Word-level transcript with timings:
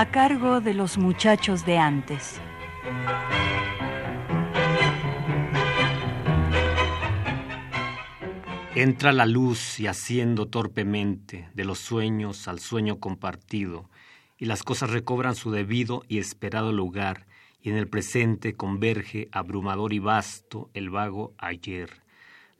A 0.00 0.12
cargo 0.12 0.60
de 0.60 0.74
los 0.74 0.96
muchachos 0.96 1.66
de 1.66 1.76
antes. 1.76 2.40
Entra 8.76 9.10
la 9.10 9.26
luz 9.26 9.80
y 9.80 9.88
haciendo 9.88 10.46
torpemente 10.46 11.48
de 11.52 11.64
los 11.64 11.80
sueños 11.80 12.46
al 12.46 12.60
sueño 12.60 13.00
compartido, 13.00 13.90
y 14.38 14.44
las 14.44 14.62
cosas 14.62 14.90
recobran 14.90 15.34
su 15.34 15.50
debido 15.50 16.04
y 16.06 16.18
esperado 16.18 16.70
lugar, 16.70 17.26
y 17.60 17.70
en 17.70 17.76
el 17.76 17.88
presente 17.88 18.54
converge 18.54 19.26
abrumador 19.32 19.92
y 19.92 19.98
vasto 19.98 20.70
el 20.74 20.90
vago 20.90 21.34
ayer, 21.38 21.90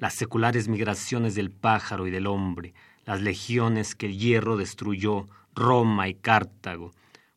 las 0.00 0.14
seculares 0.14 0.66
migraciones 0.66 1.36
del 1.36 1.52
pájaro 1.52 2.08
y 2.08 2.10
del 2.10 2.26
hombre, 2.26 2.74
las 3.04 3.20
legiones 3.20 3.94
que 3.94 4.06
el 4.06 4.18
hierro 4.18 4.56
destruyó, 4.56 5.28
Roma 5.54 6.08
y 6.08 6.14
Cartago, 6.14 6.90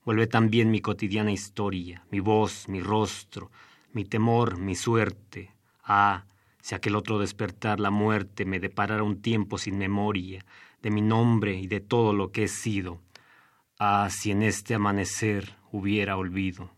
Vuelve 0.04 0.26
también 0.26 0.72
mi 0.72 0.82
cotidiana 0.82 1.32
historia, 1.32 2.04
mi 2.10 2.20
voz, 2.20 2.68
mi 2.68 2.82
rostro, 2.82 3.52
mi 3.94 4.04
temor, 4.04 4.58
mi 4.58 4.76
suerte. 4.76 5.52
Ah, 5.84 6.26
si 6.60 6.74
aquel 6.74 6.96
otro 6.96 7.20
despertar 7.20 7.80
la 7.80 7.92
muerte 7.92 8.46
me 8.46 8.60
deparara 8.60 9.04
un 9.04 9.22
tiempo 9.22 9.58
sin 9.58 9.78
memoria 9.78 10.44
de 10.82 10.90
mi 10.90 11.02
nombre 11.02 11.56
y 11.56 11.68
de 11.68 11.82
todo 11.82 12.14
lo 12.14 12.32
que 12.32 12.46
he 12.46 12.48
sido. 12.48 13.00
Ah, 13.78 14.10
si 14.10 14.32
en 14.32 14.42
este 14.42 14.74
amanecer 14.74 15.56
hubiera 15.72 16.18
olvido. 16.18 16.72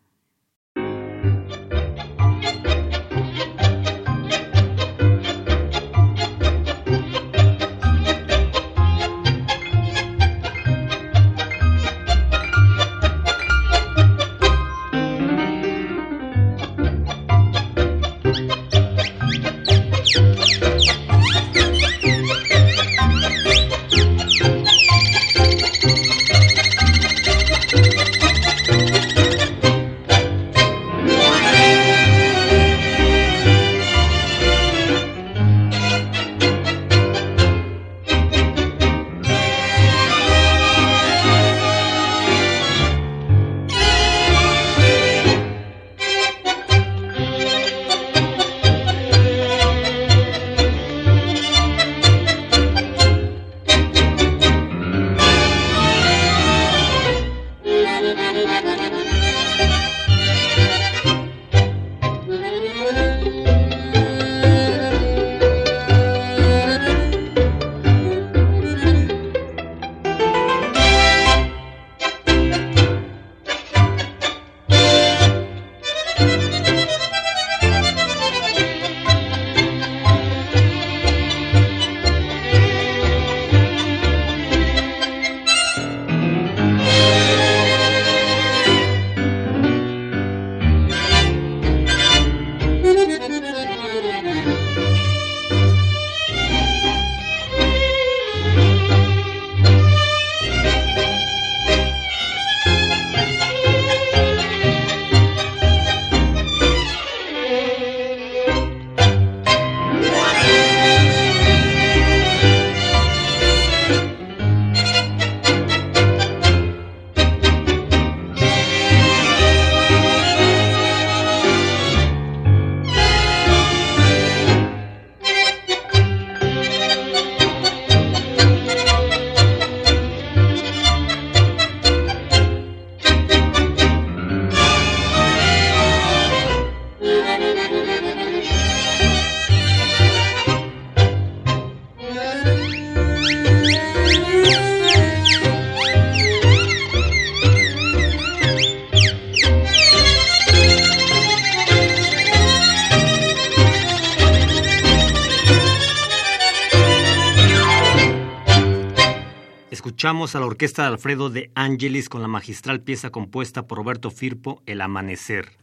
A 160.14 160.40
la 160.40 160.46
orquesta 160.46 160.84
de 160.84 160.90
Alfredo 160.90 161.32
de 161.32 161.52
Angelis 161.56 162.08
con 162.08 162.22
la 162.22 162.28
magistral 162.28 162.82
pieza 162.82 163.10
compuesta 163.10 163.66
por 163.66 163.80
Roberto 163.80 164.12
Firpo, 164.12 164.62
El 164.68 164.82
Amanecer. 164.82 165.58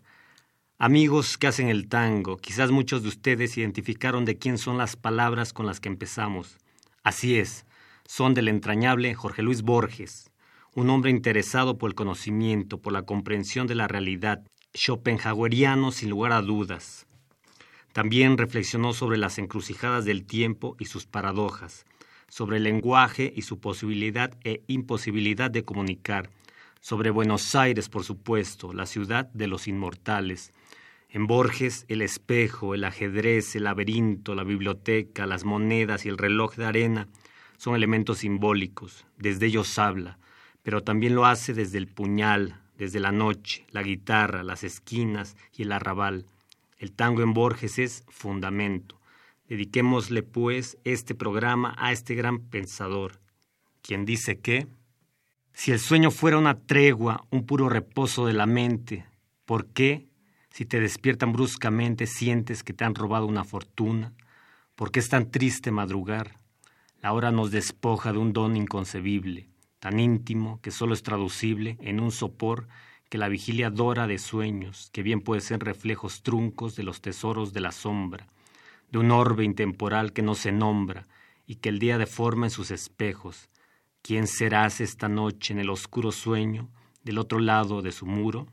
Amigos 0.76 1.38
que 1.38 1.46
hacen 1.46 1.68
el 1.68 1.88
tango, 1.88 2.36
quizás 2.36 2.72
muchos 2.72 3.02
de 3.02 3.10
ustedes 3.10 3.56
identificaron 3.56 4.24
de 4.24 4.38
quién 4.38 4.58
son 4.58 4.76
las 4.76 4.96
palabras 4.96 5.52
con 5.52 5.66
las 5.66 5.78
que 5.78 5.88
empezamos. 5.88 6.58
Así 7.04 7.38
es, 7.38 7.64
son 8.04 8.34
del 8.34 8.48
entrañable 8.48 9.14
Jorge 9.14 9.42
Luis 9.42 9.62
Borges, 9.62 10.32
un 10.74 10.90
hombre 10.90 11.12
interesado 11.12 11.78
por 11.78 11.88
el 11.88 11.94
conocimiento, 11.94 12.82
por 12.82 12.92
la 12.92 13.02
comprensión 13.02 13.68
de 13.68 13.76
la 13.76 13.86
realidad, 13.86 14.42
schopenhaueriano 14.76 15.92
sin 15.92 16.10
lugar 16.10 16.32
a 16.32 16.42
dudas. 16.42 17.06
También 17.92 18.36
reflexionó 18.36 18.94
sobre 18.94 19.16
las 19.16 19.38
encrucijadas 19.38 20.04
del 20.04 20.26
tiempo 20.26 20.74
y 20.80 20.86
sus 20.86 21.06
paradojas 21.06 21.86
sobre 22.30 22.56
el 22.56 22.62
lenguaje 22.62 23.30
y 23.36 23.42
su 23.42 23.60
posibilidad 23.60 24.32
e 24.44 24.62
imposibilidad 24.68 25.50
de 25.50 25.64
comunicar, 25.64 26.30
sobre 26.80 27.10
Buenos 27.10 27.54
Aires, 27.54 27.90
por 27.90 28.04
supuesto, 28.04 28.72
la 28.72 28.86
ciudad 28.86 29.28
de 29.34 29.48
los 29.48 29.68
inmortales. 29.68 30.52
En 31.10 31.26
Borges, 31.26 31.84
el 31.88 32.00
espejo, 32.00 32.74
el 32.74 32.84
ajedrez, 32.84 33.56
el 33.56 33.64
laberinto, 33.64 34.34
la 34.34 34.44
biblioteca, 34.44 35.26
las 35.26 35.44
monedas 35.44 36.06
y 36.06 36.08
el 36.08 36.16
reloj 36.16 36.54
de 36.54 36.64
arena 36.64 37.08
son 37.58 37.74
elementos 37.74 38.18
simbólicos, 38.18 39.04
desde 39.18 39.46
ellos 39.46 39.78
habla, 39.78 40.18
pero 40.62 40.82
también 40.82 41.16
lo 41.16 41.26
hace 41.26 41.52
desde 41.52 41.78
el 41.78 41.88
puñal, 41.88 42.60
desde 42.78 43.00
la 43.00 43.12
noche, 43.12 43.66
la 43.72 43.82
guitarra, 43.82 44.44
las 44.44 44.62
esquinas 44.62 45.36
y 45.54 45.62
el 45.62 45.72
arrabal. 45.72 46.26
El 46.78 46.92
tango 46.92 47.22
en 47.22 47.34
Borges 47.34 47.78
es 47.78 48.04
fundamento. 48.08 48.99
Dediquémosle, 49.50 50.22
pues, 50.22 50.78
este 50.84 51.14
programa 51.14 51.74
a 51.76 51.92
este 51.92 52.14
gran 52.14 52.38
pensador, 52.40 53.20
quien 53.82 54.06
dice 54.06 54.40
que, 54.40 54.66
si 55.52 55.72
el 55.72 55.78
sueño 55.78 56.10
fuera 56.10 56.38
una 56.38 56.58
tregua, 56.58 57.26
un 57.30 57.44
puro 57.44 57.68
reposo 57.68 58.24
de 58.24 58.32
la 58.32 58.46
mente, 58.46 59.04
¿Por 59.50 59.66
qué, 59.66 60.06
si 60.50 60.64
te 60.64 60.78
despiertan 60.78 61.32
bruscamente, 61.32 62.06
sientes 62.06 62.62
que 62.62 62.72
te 62.72 62.84
han 62.84 62.94
robado 62.94 63.26
una 63.26 63.42
fortuna? 63.42 64.12
¿Por 64.76 64.92
qué 64.92 65.00
es 65.00 65.08
tan 65.08 65.32
triste 65.32 65.72
madrugar? 65.72 66.36
La 67.00 67.12
hora 67.12 67.32
nos 67.32 67.50
despoja 67.50 68.12
de 68.12 68.18
un 68.18 68.32
don 68.32 68.56
inconcebible, 68.56 69.48
tan 69.80 69.98
íntimo 69.98 70.60
que 70.60 70.70
solo 70.70 70.94
es 70.94 71.02
traducible 71.02 71.78
en 71.80 71.98
un 71.98 72.12
sopor 72.12 72.68
que 73.08 73.18
la 73.18 73.26
vigilia 73.26 73.70
dora 73.70 74.06
de 74.06 74.18
sueños, 74.18 74.88
que 74.92 75.02
bien 75.02 75.20
puede 75.20 75.40
ser 75.40 75.64
reflejos 75.64 76.22
truncos 76.22 76.76
de 76.76 76.84
los 76.84 77.00
tesoros 77.00 77.52
de 77.52 77.62
la 77.62 77.72
sombra, 77.72 78.28
de 78.90 78.98
un 78.98 79.10
orbe 79.10 79.44
intemporal 79.44 80.12
que 80.12 80.22
no 80.22 80.34
se 80.34 80.52
nombra 80.52 81.06
y 81.46 81.56
que 81.56 81.68
el 81.68 81.78
día 81.78 81.98
deforma 81.98 82.46
en 82.46 82.50
sus 82.50 82.70
espejos. 82.70 83.48
¿Quién 84.02 84.26
serás 84.26 84.80
esta 84.80 85.08
noche 85.08 85.52
en 85.52 85.60
el 85.60 85.70
oscuro 85.70 86.12
sueño 86.12 86.70
del 87.02 87.18
otro 87.18 87.38
lado 87.38 87.82
de 87.82 87.92
su 87.92 88.06
muro? 88.06 88.46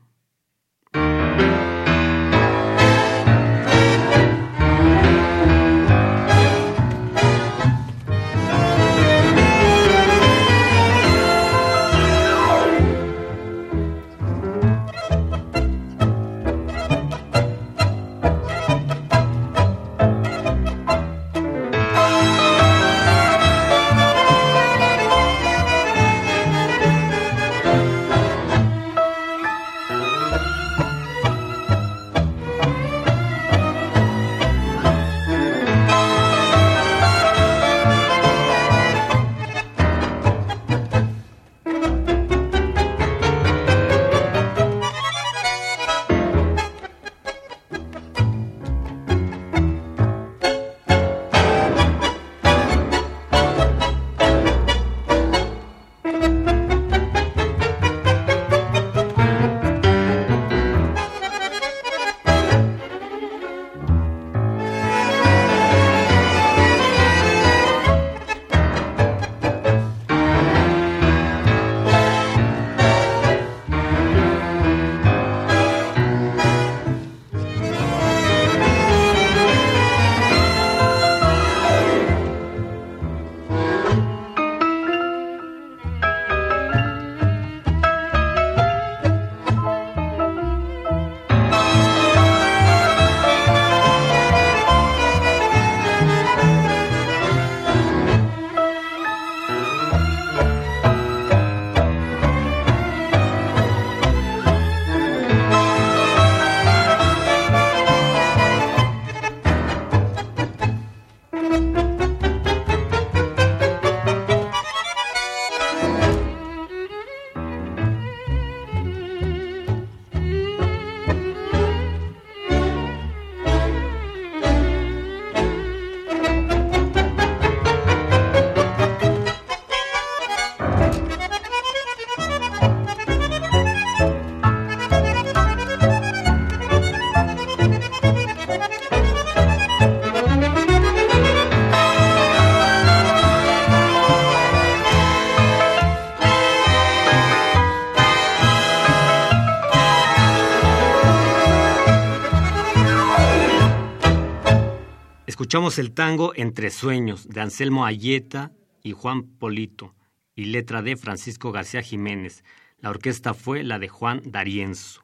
Escuchamos 155.48 155.78
el 155.78 155.94
tango 155.94 156.34
Entre 156.36 156.68
Sueños 156.68 157.26
de 157.26 157.40
Anselmo 157.40 157.86
Ayeta 157.86 158.52
y 158.82 158.92
Juan 158.92 159.22
Polito 159.22 159.94
y 160.34 160.44
letra 160.44 160.82
de 160.82 160.94
Francisco 160.94 161.52
García 161.52 161.80
Jiménez. 161.80 162.44
La 162.80 162.90
orquesta 162.90 163.32
fue 163.32 163.62
la 163.64 163.78
de 163.78 163.88
Juan 163.88 164.20
D'Arienzo. 164.26 165.00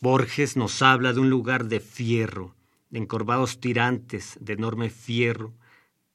Borges 0.00 0.58
nos 0.58 0.82
habla 0.82 1.14
de 1.14 1.20
un 1.20 1.30
lugar 1.30 1.64
de 1.64 1.80
fierro, 1.80 2.56
de 2.90 2.98
encorvados 2.98 3.58
tirantes, 3.58 4.36
de 4.38 4.52
enorme 4.52 4.90
fierro, 4.90 5.54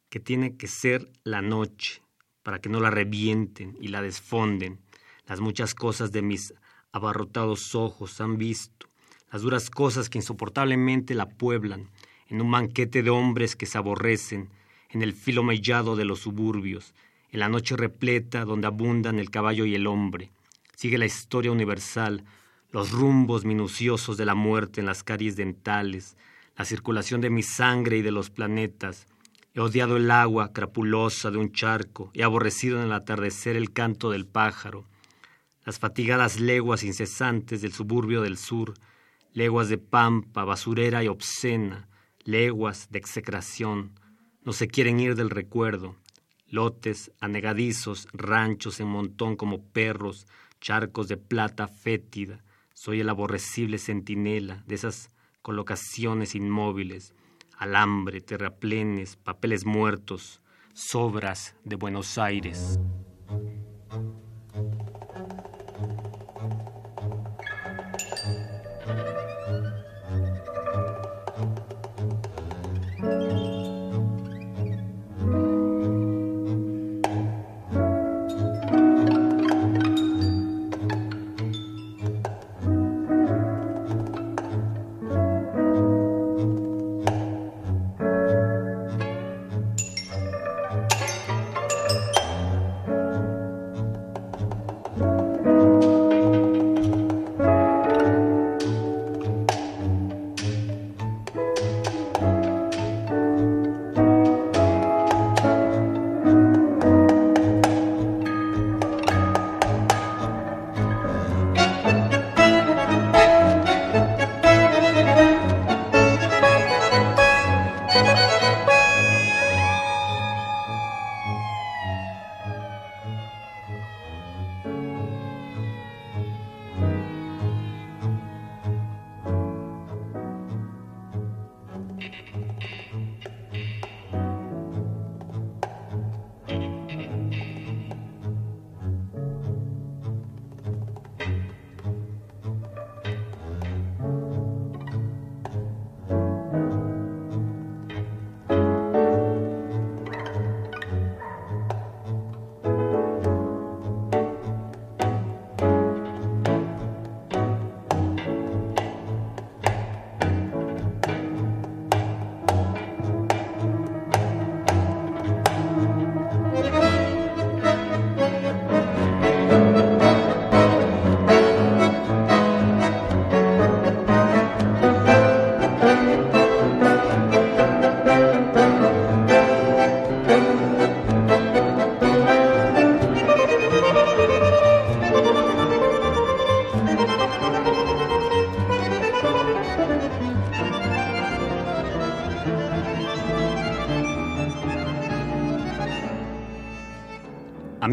que 0.09 0.19
tiene 0.19 0.55
que 0.55 0.67
ser 0.67 1.11
la 1.23 1.41
noche, 1.41 2.03
para 2.43 2.61
que 2.61 2.69
no 2.69 2.79
la 2.79 2.91
revienten 2.91 3.75
y 3.81 3.87
la 3.87 4.03
desfonden. 4.03 4.79
Las 5.25 5.39
muchas 5.39 5.73
cosas 5.73 6.11
de 6.11 6.21
mis 6.21 6.53
abarrotados 6.91 7.73
ojos 7.73 8.21
han 8.21 8.37
visto, 8.37 8.91
las 9.31 9.41
duras 9.41 9.71
cosas 9.71 10.07
que 10.11 10.19
insoportablemente 10.19 11.15
la 11.15 11.29
pueblan, 11.29 11.89
en 12.33 12.41
un 12.41 12.49
banquete 12.49 13.03
de 13.03 13.11
hombres 13.11 13.55
que 13.55 13.67
se 13.67 13.77
aborrecen, 13.77 14.49
en 14.89 15.03
el 15.03 15.13
filo 15.13 15.43
mellado 15.43 15.95
de 15.95 16.03
los 16.03 16.21
suburbios, 16.21 16.95
en 17.31 17.39
la 17.39 17.47
noche 17.47 17.77
repleta 17.77 18.43
donde 18.43 18.65
abundan 18.65 19.19
el 19.19 19.29
caballo 19.29 19.67
y 19.67 19.75
el 19.75 19.85
hombre. 19.85 20.31
Sigue 20.75 20.97
la 20.97 21.05
historia 21.05 21.51
universal, 21.51 22.25
los 22.71 22.91
rumbos 22.91 23.45
minuciosos 23.45 24.17
de 24.17 24.25
la 24.25 24.33
muerte 24.33 24.79
en 24.79 24.87
las 24.87 25.03
caries 25.03 25.35
dentales, 25.35 26.17
la 26.57 26.65
circulación 26.65 27.21
de 27.21 27.29
mi 27.29 27.43
sangre 27.43 27.97
y 27.97 28.01
de 28.01 28.09
los 28.09 28.31
planetas. 28.31 29.05
He 29.53 29.59
odiado 29.59 29.97
el 29.97 30.09
agua 30.09 30.53
crapulosa 30.53 31.29
de 31.29 31.37
un 31.37 31.51
charco, 31.51 32.09
he 32.15 32.23
aborrecido 32.23 32.79
en 32.79 32.85
el 32.85 32.93
atardecer 32.93 33.55
el 33.55 33.73
canto 33.73 34.09
del 34.09 34.25
pájaro, 34.25 34.87
las 35.65 35.77
fatigadas 35.77 36.39
leguas 36.39 36.83
incesantes 36.83 37.61
del 37.61 37.73
suburbio 37.73 38.23
del 38.23 38.37
sur, 38.37 38.73
leguas 39.33 39.69
de 39.69 39.77
pampa, 39.77 40.43
basurera 40.45 41.03
y 41.03 41.07
obscena, 41.07 41.89
leguas 42.25 42.89
de 42.91 42.99
execración, 42.99 43.91
no 44.43 44.53
se 44.53 44.67
quieren 44.67 44.99
ir 44.99 45.15
del 45.15 45.29
recuerdo, 45.29 45.95
lotes 46.47 47.11
anegadizos, 47.19 48.07
ranchos 48.13 48.79
en 48.79 48.87
montón 48.87 49.35
como 49.35 49.63
perros, 49.63 50.27
charcos 50.61 51.07
de 51.07 51.17
plata 51.17 51.67
fétida, 51.67 52.43
soy 52.73 52.99
el 53.01 53.09
aborrecible 53.09 53.77
centinela 53.77 54.63
de 54.67 54.75
esas 54.75 55.09
colocaciones 55.41 56.35
inmóviles, 56.35 57.13
alambre, 57.57 58.21
terraplenes, 58.21 59.15
papeles 59.15 59.65
muertos, 59.65 60.41
sobras 60.73 61.55
de 61.63 61.75
Buenos 61.75 62.17
Aires. 62.17 62.79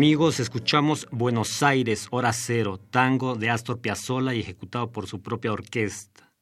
Amigos, 0.00 0.40
escuchamos 0.40 1.06
Buenos 1.10 1.62
Aires, 1.62 2.08
hora 2.10 2.32
cero, 2.32 2.78
tango 2.78 3.34
de 3.34 3.50
Astor 3.50 3.82
Piazzolla 3.82 4.32
y 4.32 4.40
ejecutado 4.40 4.90
por 4.90 5.06
su 5.06 5.20
propia 5.20 5.52
orquesta. 5.52 6.32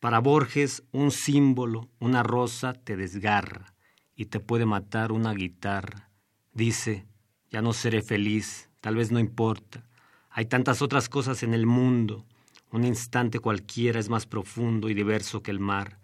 Para 0.00 0.18
Borges, 0.18 0.82
un 0.92 1.10
símbolo, 1.10 1.88
una 1.98 2.22
rosa 2.22 2.74
te 2.74 2.98
desgarra 2.98 3.74
y 4.14 4.26
te 4.26 4.38
puede 4.38 4.66
matar 4.66 5.12
una 5.12 5.32
guitarra. 5.32 6.10
Dice, 6.52 7.06
ya 7.50 7.62
no 7.62 7.72
seré 7.72 8.02
feliz, 8.02 8.68
tal 8.82 8.96
vez 8.96 9.10
no 9.10 9.18
importa. 9.18 9.88
Hay 10.28 10.44
tantas 10.44 10.82
otras 10.82 11.08
cosas 11.08 11.42
en 11.42 11.54
el 11.54 11.64
mundo. 11.64 12.26
Un 12.70 12.84
instante 12.84 13.38
cualquiera 13.38 13.98
es 13.98 14.10
más 14.10 14.26
profundo 14.26 14.90
y 14.90 14.94
diverso 14.94 15.42
que 15.42 15.52
el 15.52 15.58
mar. 15.58 16.00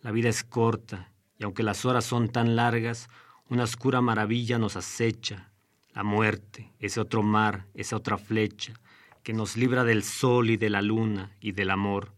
La 0.00 0.10
vida 0.10 0.30
es 0.30 0.42
corta 0.42 1.12
y 1.38 1.44
aunque 1.44 1.62
las 1.62 1.84
horas 1.84 2.06
son 2.06 2.30
tan 2.30 2.56
largas, 2.56 3.10
una 3.50 3.64
oscura 3.64 4.00
maravilla 4.00 4.58
nos 4.58 4.76
acecha 4.76 5.50
la 5.94 6.02
muerte, 6.02 6.72
ese 6.80 7.00
otro 7.00 7.22
mar, 7.22 7.66
esa 7.72 7.96
otra 7.96 8.18
flecha, 8.18 8.74
que 9.22 9.32
nos 9.32 9.56
libra 9.56 9.84
del 9.84 10.02
sol 10.02 10.50
y 10.50 10.56
de 10.56 10.68
la 10.68 10.82
luna 10.82 11.36
y 11.40 11.52
del 11.52 11.70
amor. 11.70 12.12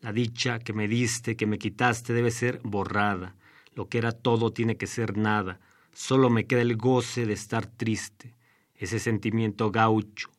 La 0.00 0.12
dicha 0.12 0.58
que 0.58 0.72
me 0.72 0.88
diste, 0.88 1.36
que 1.36 1.46
me 1.46 1.58
quitaste, 1.58 2.12
debe 2.12 2.30
ser 2.30 2.60
borrada. 2.64 3.36
Lo 3.74 3.88
que 3.88 3.98
era 3.98 4.12
todo 4.12 4.52
tiene 4.52 4.76
que 4.76 4.86
ser 4.86 5.16
nada. 5.16 5.60
Solo 5.92 6.30
me 6.30 6.46
queda 6.46 6.62
el 6.62 6.76
goce 6.76 7.26
de 7.26 7.34
estar 7.34 7.66
triste, 7.66 8.34
ese 8.74 8.98
sentimiento 8.98 9.70
gaucho, 9.70 10.30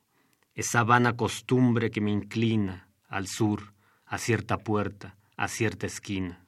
esa 0.55 0.83
vana 0.83 1.15
costumbre 1.15 1.91
que 1.91 2.01
me 2.01 2.11
inclina 2.11 2.89
al 3.07 3.27
sur, 3.27 3.73
a 4.05 4.17
cierta 4.17 4.57
puerta, 4.57 5.17
a 5.37 5.47
cierta 5.47 5.85
esquina. 5.87 6.45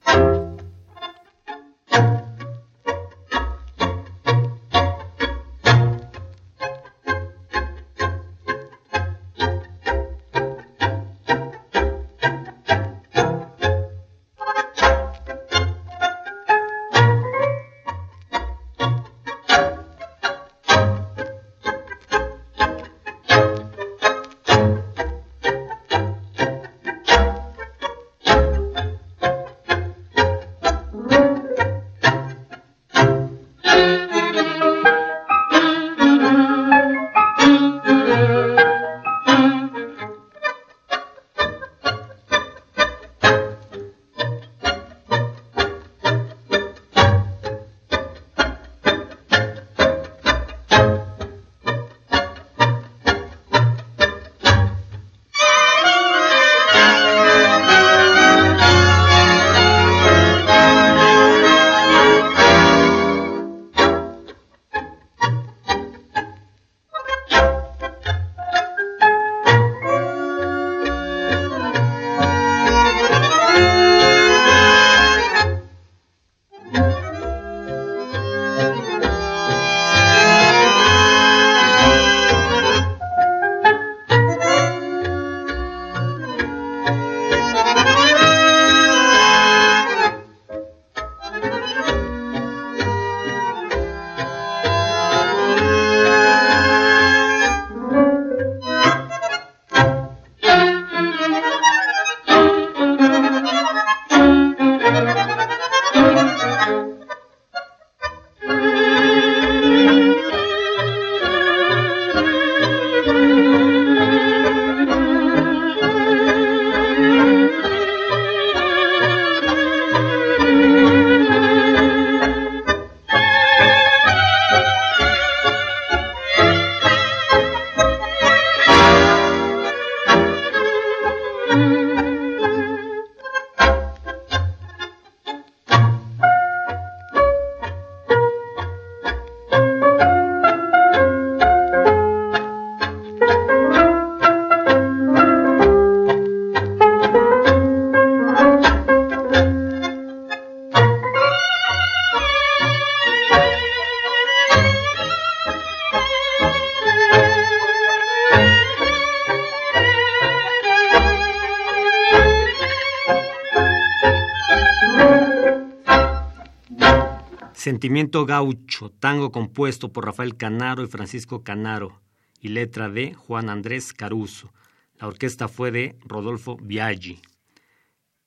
Sentimiento 167.82 168.28
Gaucho, 168.28 168.92
tango 168.92 169.32
compuesto 169.32 169.92
por 169.92 170.06
Rafael 170.06 170.38
Canaro 170.38 170.84
y 170.84 170.88
Francisco 170.88 171.44
Canaro, 171.44 172.00
y 172.40 172.50
letra 172.50 172.90
de 172.90 173.16
Juan 173.16 173.50
Andrés 173.50 173.92
Caruso. 173.92 174.54
La 175.00 175.08
orquesta 175.08 175.48
fue 175.48 175.72
de 175.72 175.98
Rodolfo 176.02 176.58
Biaggi. 176.62 177.20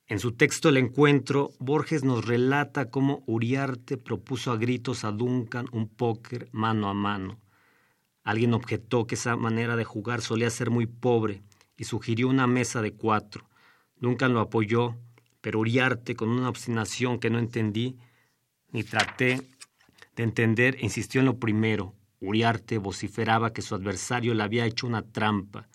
En 0.07 0.19
su 0.19 0.33
texto 0.33 0.67
El 0.67 0.75
Encuentro, 0.75 1.51
Borges 1.59 2.03
nos 2.03 2.25
relata 2.25 2.89
cómo 2.89 3.23
Uriarte 3.27 3.95
propuso 3.95 4.51
a 4.51 4.57
gritos 4.57 5.05
a 5.05 5.13
Duncan 5.13 5.67
un 5.71 5.87
póker 5.87 6.49
mano 6.51 6.89
a 6.89 6.93
mano. 6.93 7.39
Alguien 8.25 8.53
objetó 8.53 9.07
que 9.07 9.15
esa 9.15 9.37
manera 9.37 9.77
de 9.77 9.85
jugar 9.85 10.19
solía 10.19 10.49
ser 10.49 10.69
muy 10.69 10.85
pobre 10.85 11.43
y 11.77 11.85
sugirió 11.85 12.27
una 12.27 12.45
mesa 12.45 12.81
de 12.81 12.91
cuatro. 12.91 13.47
Duncan 14.01 14.33
lo 14.33 14.41
apoyó, 14.41 14.97
pero 15.39 15.61
Uriarte, 15.61 16.17
con 16.17 16.27
una 16.27 16.49
obstinación 16.49 17.19
que 17.19 17.29
no 17.29 17.39
entendí, 17.39 17.95
ni 18.71 18.83
traté 18.83 19.41
de 20.15 20.23
entender, 20.23 20.77
insistió 20.81 21.19
en 21.21 21.25
lo 21.25 21.39
primero. 21.39 21.93
Uriarte 22.21 22.77
vociferaba 22.77 23.53
que 23.53 23.61
su 23.61 23.75
adversario 23.75 24.33
le 24.33 24.43
había 24.43 24.65
hecho 24.65 24.87
una 24.87 25.01
trampa. 25.03 25.67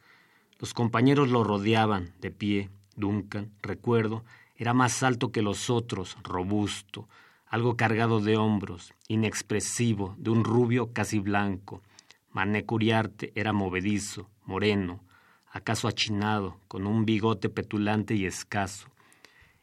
Los 0.58 0.74
compañeros 0.74 1.28
lo 1.28 1.44
rodeaban, 1.44 2.12
de 2.20 2.30
pie. 2.30 2.70
Duncan, 2.96 3.50
recuerdo, 3.62 4.24
era 4.56 4.74
más 4.74 5.02
alto 5.02 5.32
que 5.32 5.42
los 5.42 5.70
otros, 5.70 6.16
robusto, 6.22 7.08
algo 7.46 7.76
cargado 7.76 8.20
de 8.20 8.36
hombros, 8.36 8.92
inexpresivo, 9.08 10.14
de 10.18 10.30
un 10.30 10.44
rubio 10.44 10.92
casi 10.92 11.18
blanco. 11.18 11.82
Mané 12.30 12.64
Uriarte 12.68 13.32
era 13.34 13.52
movedizo, 13.52 14.28
moreno, 14.44 15.02
acaso 15.50 15.88
achinado, 15.88 16.58
con 16.68 16.86
un 16.86 17.04
bigote 17.04 17.48
petulante 17.48 18.14
y 18.14 18.26
escaso. 18.26 18.88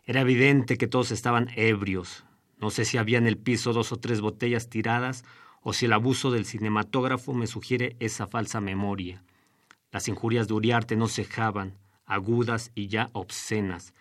Era 0.03 0.21
evidente 0.21 0.77
que 0.77 0.87
todos 0.87 1.11
estaban 1.11 1.49
ebrios, 1.55 2.25
no 2.59 2.69
sé 2.69 2.85
si 2.85 2.97
había 2.97 3.17
en 3.17 3.27
el 3.27 3.37
piso 3.37 3.73
dos 3.73 3.91
o 3.91 3.97
tres 3.97 4.21
botellas 4.21 4.69
tiradas 4.69 5.23
o 5.61 5.73
si 5.73 5.85
el 5.85 5.93
abuso 5.93 6.31
del 6.31 6.45
cinematógrafo 6.45 7.33
me 7.33 7.47
sugiere 7.47 7.95
esa 7.99 8.27
falsa 8.27 8.61
memoria. 8.61 9.23
Las 9.91 10.07
injurias 10.07 10.47
de 10.47 10.53
Uriarte 10.53 10.95
no 10.95 11.07
cejaban, 11.07 11.77
agudas 12.05 12.71
y 12.73 12.87
ya 12.87 13.09
obscenas. 13.13 13.93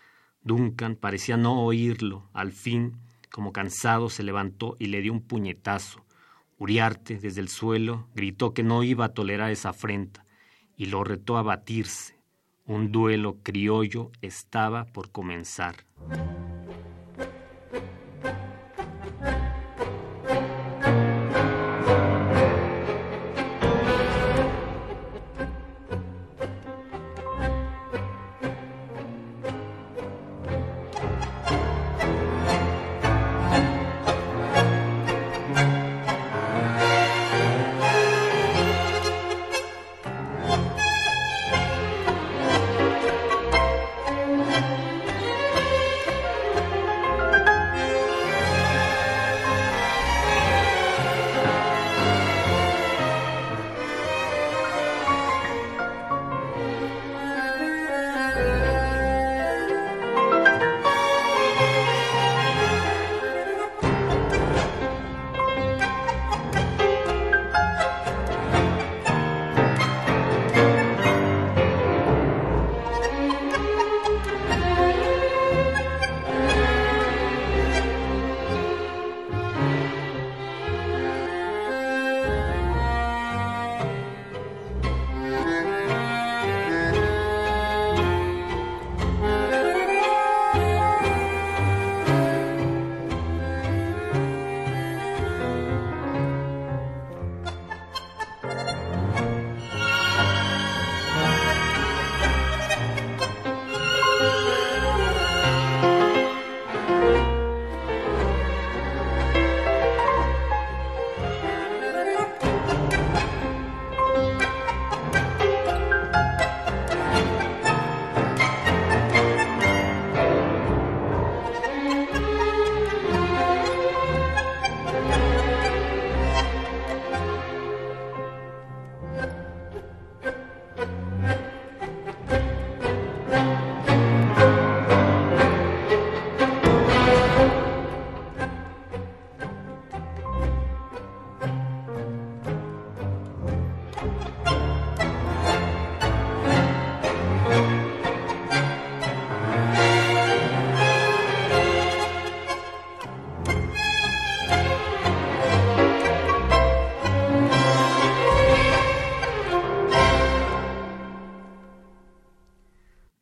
Duncan 0.43 0.97
parecía 0.97 1.37
no 1.37 1.65
oírlo. 1.65 2.29
Al 2.33 2.53
fin, 2.53 2.99
como 3.31 3.53
cansado, 3.53 4.09
se 4.09 4.23
levantó 4.23 4.77
y 4.79 4.87
le 4.87 5.03
dio 5.03 5.13
un 5.13 5.21
puñetazo. 5.21 6.05
Uriarte, 6.59 7.19
desde 7.19 7.41
el 7.41 7.49
suelo, 7.49 8.09
gritó 8.15 8.55
que 8.55 8.63
no 8.63 8.83
iba 8.83 9.07
a 9.07 9.15
tolerar 9.15 9.51
esa 9.51 9.71
afrenta 9.71 10.25
y 10.77 10.87
lo 10.87 11.05
retó 11.05 11.37
a 11.37 11.43
batirse. 11.43 12.17
Un 12.65 12.93
duelo 12.93 13.39
criollo 13.43 14.11
estaba 14.23 14.87
por 14.87 15.11
comenzar. 15.11 15.85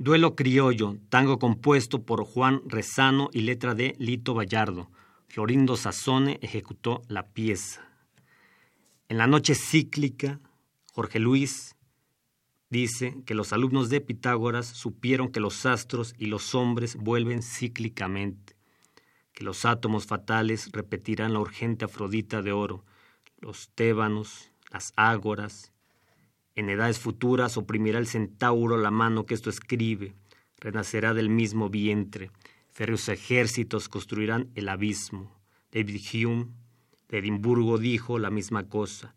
Duelo 0.05 0.37
criollo, 0.37 0.99
tango 1.09 1.39
compuesto 1.39 2.03
por 2.03 2.27
Juan 2.27 2.61
Rezano 2.67 3.31
y 3.33 3.41
letra 3.41 3.75
de 3.75 3.97
Lito 3.99 4.35
Vallardo. 4.35 4.91
Florindo 5.29 5.79
Sassone 5.79 6.39
ejecutó 6.43 7.01
la 7.09 7.29
pieza. 7.29 7.89
En 9.09 9.17
la 9.17 9.27
noche 9.27 9.55
cíclica, 9.55 10.41
Jorge 10.93 11.21
Luis 11.21 11.75
dice 12.69 13.17
que 13.25 13.33
los 13.33 13.55
alumnos 13.55 13.89
de 13.89 14.03
Pitágoras 14.03 14.67
supieron 14.67 15.33
que 15.33 15.41
los 15.41 15.65
astros 15.65 16.15
y 16.19 16.27
los 16.27 16.55
hombres 16.55 16.97
vuelven 16.97 17.43
cíclicamente, 17.43 18.57
que 19.33 19.43
los 19.43 19.65
átomos 19.65 20.05
fatales 20.05 20.69
repetirán 20.73 21.33
la 21.33 21.41
urgente 21.41 21.87
Afrodita 21.87 22.43
de 22.43 22.53
oro, 22.53 22.85
los 23.39 23.71
tébanos, 23.75 24.51
las 24.71 24.93
ágoras, 24.97 25.73
en 26.55 26.69
edades 26.69 26.99
futuras 26.99 27.57
oprimirá 27.57 27.99
el 27.99 28.07
centauro 28.07 28.77
la 28.77 28.91
mano 28.91 29.27
que 29.27 29.35
esto 29.35 29.51
escribe, 29.51 30.15
renacerá 30.59 31.15
del 31.15 31.29
mismo 31.29 31.69
vientre, 31.69 32.31
férreos 32.71 33.09
ejércitos 33.09 33.89
construirán 33.89 34.51
el 34.55 34.69
abismo. 34.69 35.33
David 35.73 36.01
Hume 36.13 36.47
de 37.09 37.19
Edimburgo 37.19 37.79
dijo 37.79 38.19
la 38.19 38.31
misma 38.31 38.69
cosa. 38.69 39.15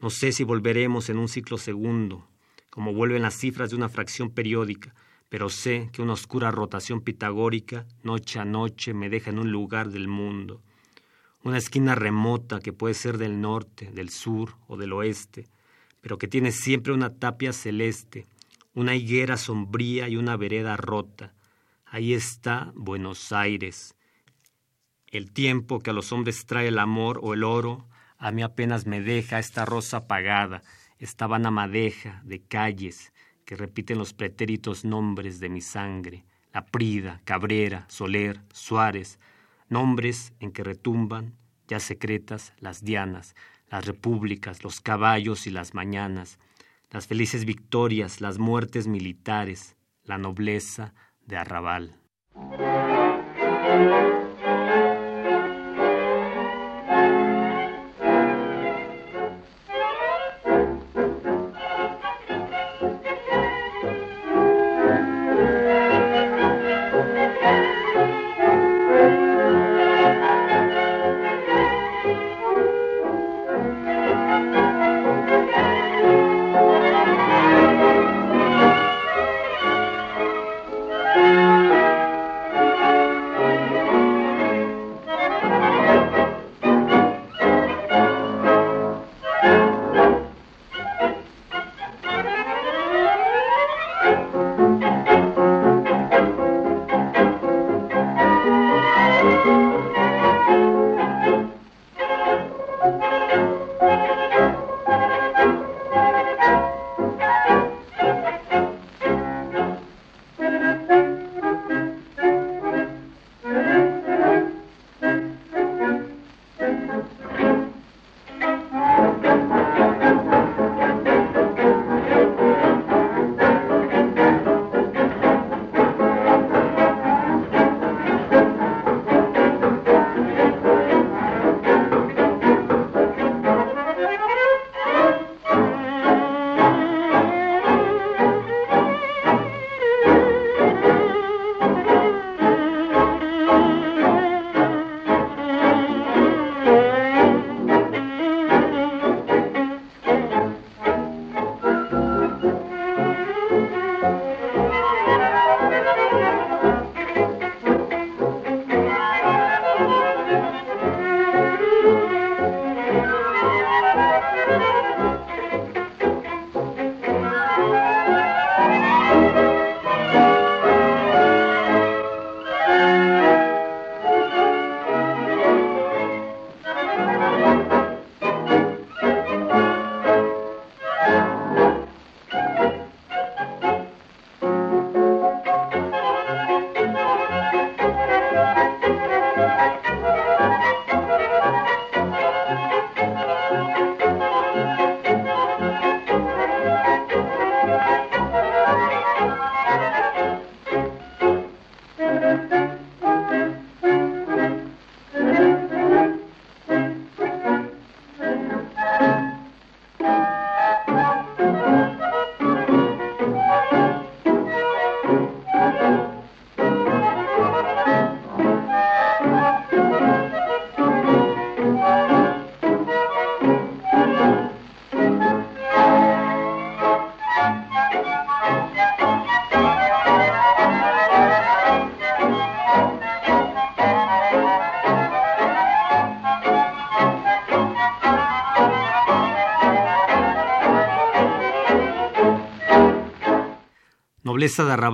No 0.00 0.10
sé 0.10 0.32
si 0.32 0.44
volveremos 0.44 1.08
en 1.10 1.18
un 1.18 1.28
ciclo 1.28 1.58
segundo, 1.58 2.28
como 2.70 2.94
vuelven 2.94 3.22
las 3.22 3.34
cifras 3.34 3.70
de 3.70 3.76
una 3.76 3.88
fracción 3.88 4.30
periódica, 4.30 4.94
pero 5.28 5.48
sé 5.48 5.90
que 5.92 6.02
una 6.02 6.14
oscura 6.14 6.50
rotación 6.50 7.00
pitagórica, 7.00 7.86
noche 8.02 8.38
a 8.38 8.44
noche, 8.44 8.94
me 8.94 9.10
deja 9.10 9.30
en 9.30 9.38
un 9.38 9.50
lugar 9.50 9.90
del 9.90 10.08
mundo, 10.08 10.62
una 11.42 11.58
esquina 11.58 11.94
remota 11.94 12.60
que 12.60 12.72
puede 12.72 12.94
ser 12.94 13.18
del 13.18 13.40
norte, 13.40 13.90
del 13.92 14.10
sur 14.10 14.56
o 14.66 14.76
del 14.76 14.92
oeste, 14.92 15.48
pero 16.00 16.18
que 16.18 16.28
tiene 16.28 16.52
siempre 16.52 16.92
una 16.92 17.14
tapia 17.14 17.52
celeste, 17.52 18.26
una 18.74 18.94
higuera 18.94 19.36
sombría 19.36 20.08
y 20.08 20.16
una 20.16 20.36
vereda 20.36 20.76
rota. 20.76 21.34
Ahí 21.84 22.14
está 22.14 22.72
Buenos 22.74 23.32
Aires. 23.32 23.94
El 25.06 25.32
tiempo 25.32 25.80
que 25.80 25.90
a 25.90 25.94
los 25.94 26.12
hombres 26.12 26.44
trae 26.46 26.68
el 26.68 26.78
amor 26.78 27.18
o 27.22 27.34
el 27.34 27.44
oro, 27.44 27.88
a 28.18 28.30
mí 28.30 28.42
apenas 28.42 28.86
me 28.86 29.00
deja 29.00 29.38
esta 29.38 29.64
rosa 29.64 29.98
apagada, 29.98 30.62
esta 30.98 31.26
vana 31.26 31.50
madeja 31.50 32.20
de 32.24 32.40
calles 32.40 33.12
que 33.44 33.56
repiten 33.56 33.96
los 33.96 34.12
pretéritos 34.12 34.84
nombres 34.84 35.40
de 35.40 35.48
mi 35.48 35.62
sangre, 35.62 36.24
la 36.52 36.66
Prida, 36.66 37.22
Cabrera, 37.24 37.86
Soler, 37.88 38.42
Suárez, 38.52 39.18
nombres 39.70 40.34
en 40.40 40.52
que 40.52 40.64
retumban, 40.64 41.34
ya 41.66 41.80
secretas, 41.80 42.52
las 42.58 42.84
dianas, 42.84 43.34
las 43.70 43.86
repúblicas, 43.86 44.64
los 44.64 44.80
caballos 44.80 45.46
y 45.46 45.50
las 45.50 45.74
mañanas, 45.74 46.38
las 46.90 47.06
felices 47.06 47.44
victorias, 47.44 48.20
las 48.20 48.38
muertes 48.38 48.86
militares, 48.86 49.76
la 50.04 50.18
nobleza 50.18 50.94
de 51.26 51.36
Arrabal. 51.36 51.94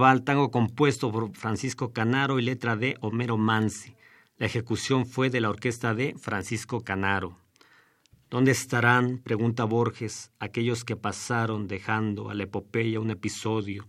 Arrabal, 0.04 0.24
tango 0.24 0.50
compuesto 0.50 1.10
por 1.10 1.34
Francisco 1.34 1.94
Canaro 1.94 2.38
y 2.38 2.42
letra 2.42 2.76
de 2.76 2.98
Homero 3.00 3.38
Mansi. 3.38 3.94
La 4.36 4.44
ejecución 4.44 5.06
fue 5.06 5.30
de 5.30 5.40
la 5.40 5.48
orquesta 5.48 5.94
de 5.94 6.14
Francisco 6.18 6.82
Canaro. 6.82 7.38
¿Dónde 8.28 8.50
estarán, 8.50 9.16
pregunta 9.16 9.64
Borges, 9.64 10.30
aquellos 10.38 10.84
que 10.84 10.94
pasaron 10.94 11.68
dejando 11.68 12.28
a 12.28 12.34
la 12.34 12.42
epopeya 12.42 13.00
un 13.00 13.10
episodio, 13.12 13.88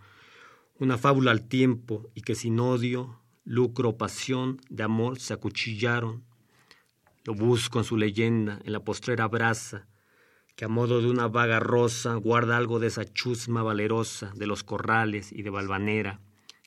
una 0.79 0.97
fábula 0.97 1.31
al 1.31 1.49
tiempo 1.49 2.09
y 2.13 2.21
que 2.21 2.35
sin 2.35 2.61
odio, 2.61 3.19
lucro 3.43 3.97
pasión 3.97 4.61
de 4.69 4.83
amor 4.83 5.19
se 5.19 5.33
acuchillaron? 5.33 6.23
Lo 7.25 7.33
busco 7.33 7.79
en 7.79 7.83
su 7.83 7.97
leyenda, 7.97 8.61
en 8.63 8.71
la 8.71 8.79
postrera 8.79 9.27
brasa, 9.27 9.85
que 10.55 10.65
a 10.65 10.69
modo 10.69 11.01
de 11.01 11.09
una 11.09 11.27
vaga 11.27 11.59
rosa 11.59 12.15
guarda 12.15 12.55
algo 12.55 12.79
de 12.79 12.87
esa 12.87 13.03
chusma 13.03 13.61
valerosa 13.61 14.31
de 14.35 14.47
los 14.47 14.63
corrales 14.63 15.33
y 15.33 15.41
de 15.41 15.49
Valvanera, 15.49 16.21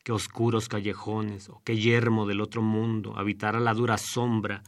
que 0.04 0.12
oscuros 0.12 0.68
callejones 0.68 1.48
o 1.48 1.62
qué 1.64 1.76
yermo 1.78 2.26
del 2.26 2.42
otro 2.42 2.60
mundo 2.60 3.16
habitará 3.16 3.60
la 3.60 3.72
dura 3.72 3.96
sombra 3.96 4.62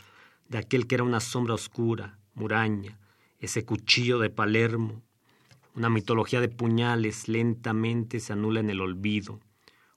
de 0.48 0.58
aquel 0.58 0.86
que 0.86 0.96
era 0.96 1.04
una 1.04 1.20
sombra 1.20 1.54
oscura, 1.54 2.18
muraña, 2.34 2.98
ese 3.38 3.64
cuchillo 3.64 4.18
de 4.18 4.30
Palermo. 4.30 5.02
Una 5.74 5.90
mitología 5.90 6.40
de 6.40 6.48
puñales 6.48 7.28
lentamente 7.28 8.20
se 8.20 8.32
anula 8.32 8.60
en 8.60 8.70
el 8.70 8.80
olvido. 8.80 9.38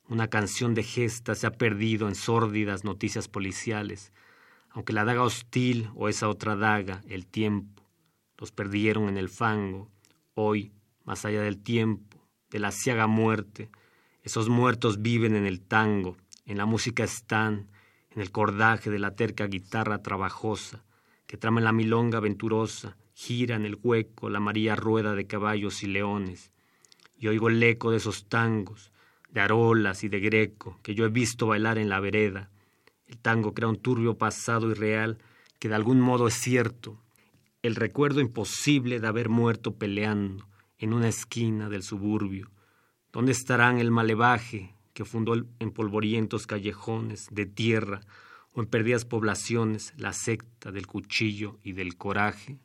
Una 0.08 0.28
canción 0.28 0.76
de 0.76 0.84
gesta 0.84 1.34
se 1.34 1.48
ha 1.48 1.52
perdido 1.52 2.08
en 2.08 2.16
sórdidas 2.16 2.84
noticias 2.84 3.30
policiales, 3.30 4.12
aunque 4.70 4.94
la 4.94 5.06
daga 5.06 5.24
hostil 5.24 5.90
o 5.96 6.10
esa 6.10 6.30
otra 6.30 6.56
daga, 6.56 7.02
el 7.08 7.26
tiempo, 7.26 7.73
los 8.44 8.52
perdieron 8.52 9.08
en 9.08 9.16
el 9.16 9.30
fango. 9.30 9.90
Hoy, 10.34 10.74
más 11.06 11.24
allá 11.24 11.42
del 11.42 11.64
tiempo, 11.64 12.28
de 12.50 12.60
la 12.60 12.72
ciaga 12.72 13.08
muerte, 13.08 13.70
esos 14.22 14.50
muertos 14.50 15.02
viven 15.02 15.38
en 15.38 15.46
el 15.46 15.62
tango, 15.62 16.18
en 16.46 16.58
la 16.58 16.66
música 16.66 17.06
están, 17.06 17.70
en 18.10 18.22
el 18.22 18.32
cordaje 18.32 18.90
de 18.90 19.00
la 19.00 19.16
terca 19.16 19.48
guitarra 19.48 20.02
trabajosa, 20.02 20.84
que 21.26 21.38
trama 21.38 21.62
en 21.62 21.64
la 21.64 21.72
milonga 21.72 22.20
venturosa, 22.20 22.98
gira 23.14 23.56
en 23.56 23.64
el 23.66 23.80
hueco 23.82 24.30
la 24.30 24.42
María 24.42 24.76
rueda 24.76 25.16
de 25.16 25.26
caballos 25.26 25.82
y 25.82 25.88
leones. 25.88 26.52
Y 27.18 27.28
oigo 27.28 27.48
el 27.48 27.64
eco 27.64 27.92
de 27.92 27.98
esos 27.98 28.28
tangos, 28.28 28.92
de 29.30 29.40
arolas 29.40 30.04
y 30.04 30.10
de 30.10 30.20
greco, 30.20 30.82
que 30.84 30.96
yo 30.96 31.06
he 31.06 31.10
visto 31.10 31.48
bailar 31.48 31.78
en 31.78 31.88
la 31.88 32.02
vereda. 32.02 32.52
El 33.06 33.20
tango 33.20 33.54
crea 33.54 33.70
un 33.70 33.80
turbio 33.80 34.18
pasado 34.18 34.70
irreal 34.70 35.18
que 35.60 35.70
de 35.70 35.76
algún 35.76 36.02
modo 36.02 36.28
es 36.28 36.34
cierto, 36.34 37.03
el 37.64 37.76
recuerdo 37.76 38.20
imposible 38.20 39.00
de 39.00 39.08
haber 39.08 39.30
muerto 39.30 39.78
peleando 39.78 40.50
en 40.78 40.94
una 40.94 41.08
esquina 41.08 41.70
del 41.70 41.82
suburbio. 41.82 42.52
¿Dónde 43.14 43.32
estarán 43.32 43.80
el 43.80 43.90
malevaje 43.90 44.76
que 44.94 45.06
fundó 45.06 45.34
en 45.34 45.72
polvorientos 45.72 46.46
callejones 46.46 47.28
de 47.32 47.46
tierra 47.46 48.02
o 48.52 48.60
en 48.60 48.68
perdidas 48.68 49.06
poblaciones 49.06 49.94
la 49.96 50.12
secta 50.12 50.74
del 50.74 50.88
cuchillo 50.88 51.58
y 51.64 51.72
del 51.72 51.96
coraje? 51.96 52.60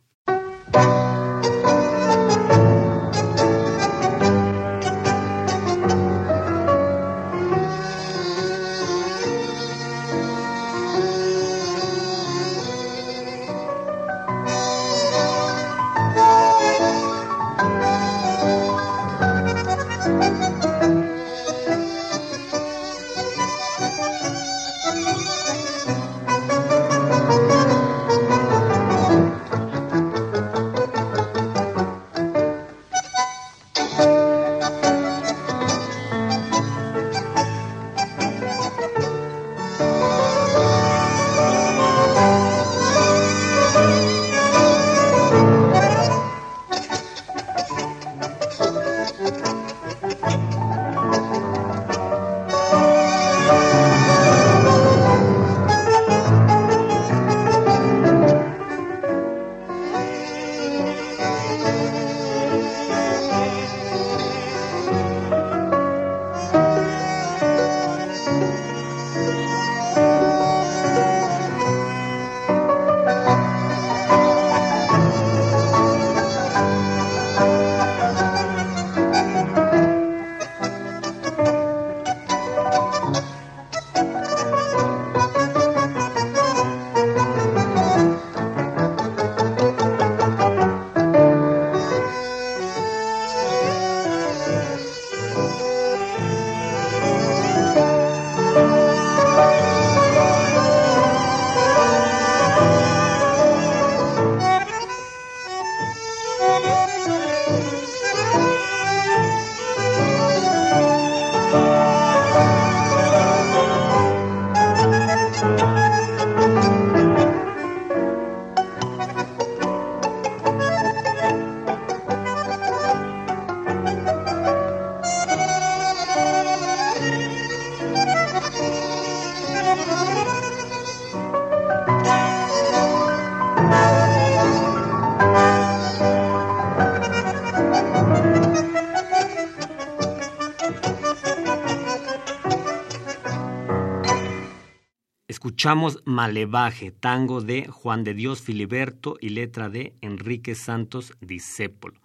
Escuchamos 145.59 146.01
Malevaje, 146.05 146.93
tango 146.93 147.41
de 147.41 147.67
Juan 147.67 148.05
de 148.05 148.15
Dios 148.15 148.41
Filiberto 148.41 149.17
y 149.21 149.31
letra 149.31 149.69
de 149.69 149.93
Enrique 150.03 150.55
Santos 150.55 151.15
Discépolo, 151.21 152.01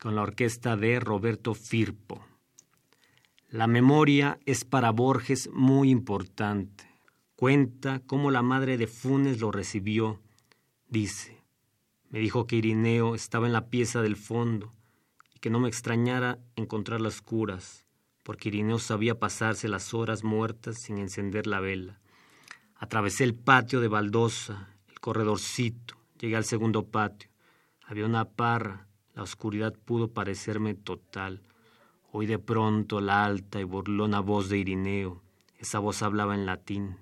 con 0.00 0.16
la 0.16 0.22
orquesta 0.22 0.76
de 0.76 0.98
Roberto 0.98 1.54
Firpo. 1.54 2.26
La 3.48 3.68
memoria 3.68 4.40
es 4.44 4.64
para 4.64 4.90
Borges 4.90 5.48
muy 5.52 5.90
importante. 5.90 6.90
Cuenta 7.36 8.00
cómo 8.08 8.32
la 8.32 8.42
madre 8.42 8.76
de 8.76 8.88
Funes 8.88 9.38
lo 9.38 9.52
recibió. 9.52 10.20
Dice, 10.88 11.44
me 12.10 12.18
dijo 12.18 12.48
que 12.48 12.56
Irineo 12.56 13.14
estaba 13.14 13.46
en 13.46 13.52
la 13.52 13.68
pieza 13.68 14.02
del 14.02 14.16
fondo 14.16 14.74
y 15.32 15.38
que 15.38 15.48
no 15.48 15.60
me 15.60 15.68
extrañara 15.68 16.40
encontrar 16.56 17.00
las 17.00 17.22
curas, 17.22 17.86
porque 18.24 18.48
Irineo 18.48 18.80
sabía 18.80 19.20
pasarse 19.20 19.68
las 19.68 19.94
horas 19.94 20.24
muertas 20.24 20.78
sin 20.80 20.98
encender 20.98 21.46
la 21.46 21.60
vela. 21.60 22.00
Atravesé 22.78 23.24
el 23.24 23.34
patio 23.34 23.80
de 23.80 23.88
baldosa, 23.88 24.68
el 24.88 25.00
corredorcito, 25.00 25.96
llegué 26.20 26.36
al 26.36 26.44
segundo 26.44 26.86
patio. 26.86 27.30
Había 27.86 28.04
una 28.04 28.26
parra, 28.26 28.86
la 29.14 29.22
oscuridad 29.22 29.72
pudo 29.72 30.08
parecerme 30.08 30.74
total. 30.74 31.42
Oí 32.12 32.26
de 32.26 32.38
pronto 32.38 33.00
la 33.00 33.24
alta 33.24 33.60
y 33.60 33.64
burlona 33.64 34.20
voz 34.20 34.50
de 34.50 34.58
Irineo. 34.58 35.22
Esa 35.58 35.78
voz 35.78 36.02
hablaba 36.02 36.34
en 36.34 36.44
latín, 36.44 36.98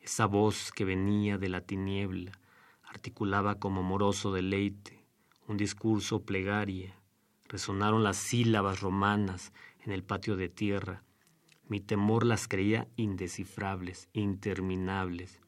esa 0.00 0.24
voz 0.24 0.72
que 0.72 0.86
venía 0.86 1.36
de 1.36 1.50
la 1.50 1.60
tiniebla, 1.60 2.32
articulaba 2.84 3.56
como 3.56 3.82
moroso 3.82 4.32
deleite, 4.32 5.04
un 5.46 5.58
discurso 5.58 6.22
plegaria. 6.22 6.94
Resonaron 7.46 8.02
las 8.02 8.16
sílabas 8.16 8.80
romanas 8.80 9.52
en 9.84 9.92
el 9.92 10.02
patio 10.02 10.36
de 10.36 10.48
tierra. 10.48 11.02
Mi 11.70 11.78
temor 11.78 12.26
las 12.26 12.48
creía 12.48 12.88
indescifrables, 12.96 14.08
interminables. 14.12 15.38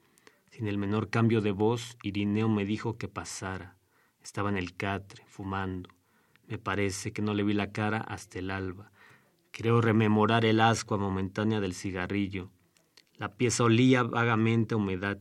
Sin 0.53 0.69
el 0.69 0.79
menor 0.79 1.11
cambio 1.11 1.41
de 1.41 1.51
voz, 1.51 1.99
Irineo 2.05 2.49
me 2.49 2.65
dijo 2.65 2.97
que 2.97 3.09
pasara. 3.09 3.77
Estaba 4.23 4.49
en 4.49 4.57
el 4.57 4.77
catre, 4.77 5.25
fumando. 5.27 5.91
Me 6.47 6.59
parece 6.59 7.13
que 7.13 7.23
no 7.23 7.35
le 7.35 7.43
vi 7.43 7.55
la 7.55 7.73
cara 7.73 7.99
hasta 7.99 8.39
el 8.39 8.53
alba. 8.53 8.93
Creo 9.51 9.81
rememorar 9.81 10.45
el 10.45 10.61
ascua 10.61 10.97
momentánea 10.97 11.59
del 11.59 11.75
cigarrillo. 11.75 12.53
La 13.17 13.35
pieza 13.35 13.65
olía 13.65 14.05
vagamente 14.05 14.75
a 14.75 14.79
humedad. 14.79 15.19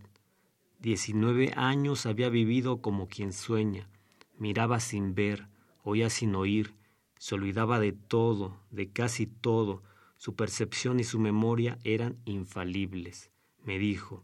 Diecinueve 0.77 1.51
años 1.55 2.05
había 2.05 2.29
vivido 2.29 2.79
como 2.79 3.07
quien 3.07 3.33
sueña. 3.33 3.89
Miraba 4.37 4.79
sin 4.79 5.15
ver, 5.15 5.47
oía 5.81 6.11
sin 6.11 6.35
oír, 6.35 6.75
se 7.17 7.33
olvidaba 7.33 7.79
de 7.79 7.91
todo, 7.91 8.61
de 8.69 8.91
casi 8.91 9.25
todo. 9.25 9.81
Su 10.21 10.35
percepción 10.35 10.99
y 10.99 11.03
su 11.03 11.17
memoria 11.17 11.79
eran 11.83 12.19
infalibles. 12.25 13.31
Me 13.63 13.79
dijo, 13.79 14.23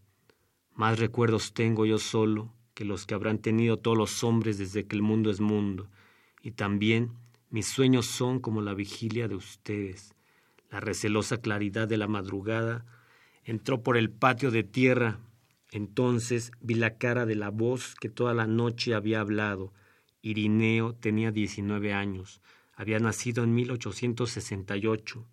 más 0.75 0.99
recuerdos 0.99 1.55
tengo 1.55 1.87
yo 1.87 1.97
solo 1.97 2.53
que 2.75 2.85
los 2.85 3.07
que 3.07 3.15
habrán 3.15 3.39
tenido 3.39 3.77
todos 3.77 3.97
los 3.97 4.23
hombres 4.23 4.59
desde 4.59 4.85
que 4.85 4.95
el 4.95 5.01
mundo 5.01 5.31
es 5.31 5.41
mundo. 5.41 5.89
Y 6.43 6.51
también 6.51 7.13
mis 7.49 7.65
sueños 7.65 8.05
son 8.05 8.39
como 8.39 8.61
la 8.61 8.75
vigilia 8.75 9.27
de 9.27 9.33
ustedes. 9.33 10.13
La 10.69 10.81
recelosa 10.81 11.37
claridad 11.37 11.87
de 11.87 11.97
la 11.97 12.07
madrugada 12.07 12.85
entró 13.43 13.81
por 13.81 13.97
el 13.97 14.11
patio 14.11 14.51
de 14.51 14.63
tierra. 14.63 15.17
Entonces 15.71 16.51
vi 16.61 16.75
la 16.75 16.99
cara 16.99 17.25
de 17.25 17.33
la 17.33 17.49
voz 17.49 17.95
que 17.95 18.09
toda 18.09 18.35
la 18.35 18.45
noche 18.45 18.93
había 18.93 19.19
hablado. 19.19 19.73
Irineo 20.21 20.93
tenía 20.93 21.31
diecinueve 21.31 21.91
años. 21.91 22.39
Había 22.75 22.99
nacido 22.99 23.43
en 23.43 23.55
1868. 23.55 25.27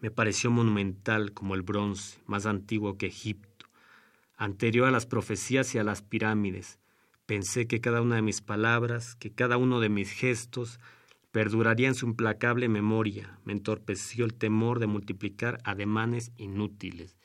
Me 0.00 0.10
pareció 0.10 0.50
monumental 0.50 1.32
como 1.32 1.54
el 1.54 1.62
bronce, 1.62 2.20
más 2.26 2.44
antiguo 2.44 2.98
que 2.98 3.06
Egipto, 3.06 3.66
anterior 4.36 4.88
a 4.88 4.90
las 4.90 5.06
profecías 5.06 5.74
y 5.74 5.78
a 5.78 5.84
las 5.84 6.02
pirámides. 6.02 6.78
Pensé 7.24 7.66
que 7.66 7.80
cada 7.80 8.02
una 8.02 8.16
de 8.16 8.22
mis 8.22 8.42
palabras, 8.42 9.16
que 9.16 9.32
cada 9.32 9.56
uno 9.56 9.80
de 9.80 9.88
mis 9.88 10.10
gestos, 10.10 10.78
perduraría 11.32 11.88
en 11.88 11.94
su 11.94 12.06
implacable 12.06 12.68
memoria. 12.68 13.38
Me 13.44 13.52
entorpeció 13.52 14.24
el 14.24 14.34
temor 14.34 14.78
de 14.80 14.86
multiplicar 14.86 15.58
ademanes 15.64 16.30
inútiles. 16.36 17.16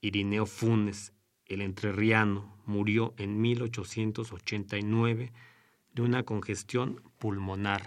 Irineo 0.00 0.46
Funes, 0.46 1.12
el 1.46 1.62
entrerriano, 1.62 2.56
murió 2.64 3.14
en 3.16 3.40
1889 3.40 5.32
de 5.92 6.02
una 6.02 6.22
congestión 6.22 7.02
pulmonar. 7.18 7.82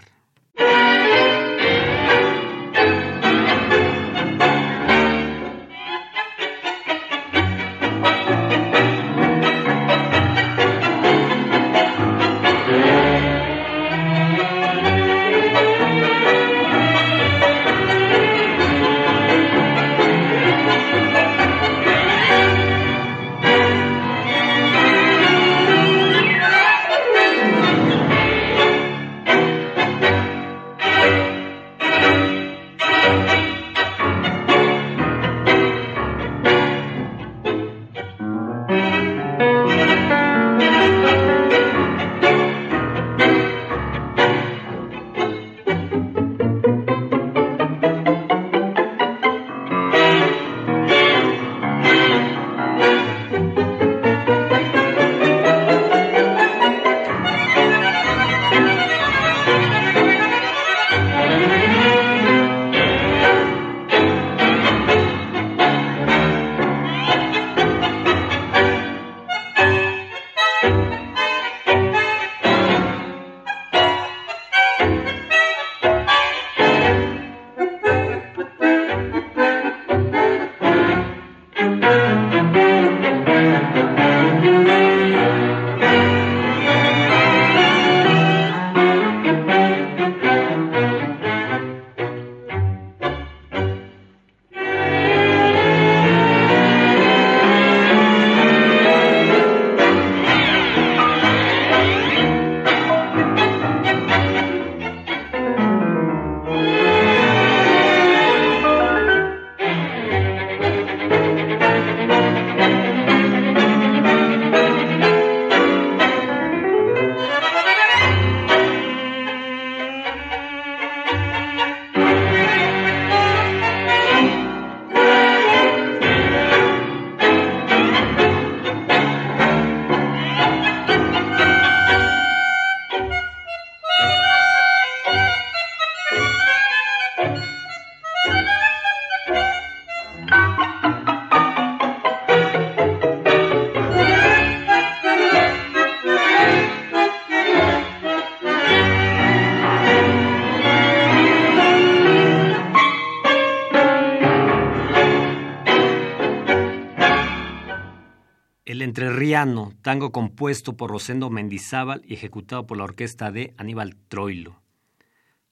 Tango 159.82 160.10
compuesto 160.10 160.76
por 160.76 160.90
Rosendo 160.90 161.30
Mendizábal 161.30 162.02
y 162.04 162.14
ejecutado 162.14 162.66
por 162.66 162.76
la 162.76 162.82
orquesta 162.82 163.30
de 163.30 163.54
Aníbal 163.56 163.94
Troilo. 164.08 164.60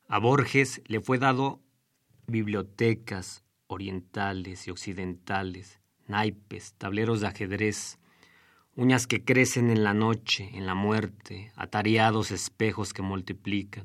A 0.09 0.19
Borges 0.19 0.83
le 0.87 1.01
fue 1.01 1.19
dado 1.19 1.61
bibliotecas 2.27 3.45
orientales 3.69 4.67
y 4.67 4.73
occidentales, 4.73 5.79
naipes, 6.09 6.75
tableros 6.77 7.21
de 7.21 7.29
ajedrez, 7.29 8.01
uñas 8.75 9.07
que 9.07 9.25
crecen 9.25 9.71
en 9.71 9.85
la 9.85 9.95
noche, 9.95 10.51
en 10.55 10.67
la 10.67 10.75
muerte, 10.75 11.53
atareados 11.55 12.33
espejos 12.33 12.93
que 12.93 13.03
multiplican, 13.03 13.85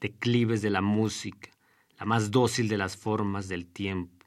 declives 0.00 0.62
de 0.62 0.70
la 0.70 0.82
música, 0.82 1.50
la 1.98 2.06
más 2.06 2.30
dócil 2.30 2.68
de 2.68 2.78
las 2.78 2.96
formas 2.96 3.48
del 3.48 3.66
tiempo, 3.66 4.24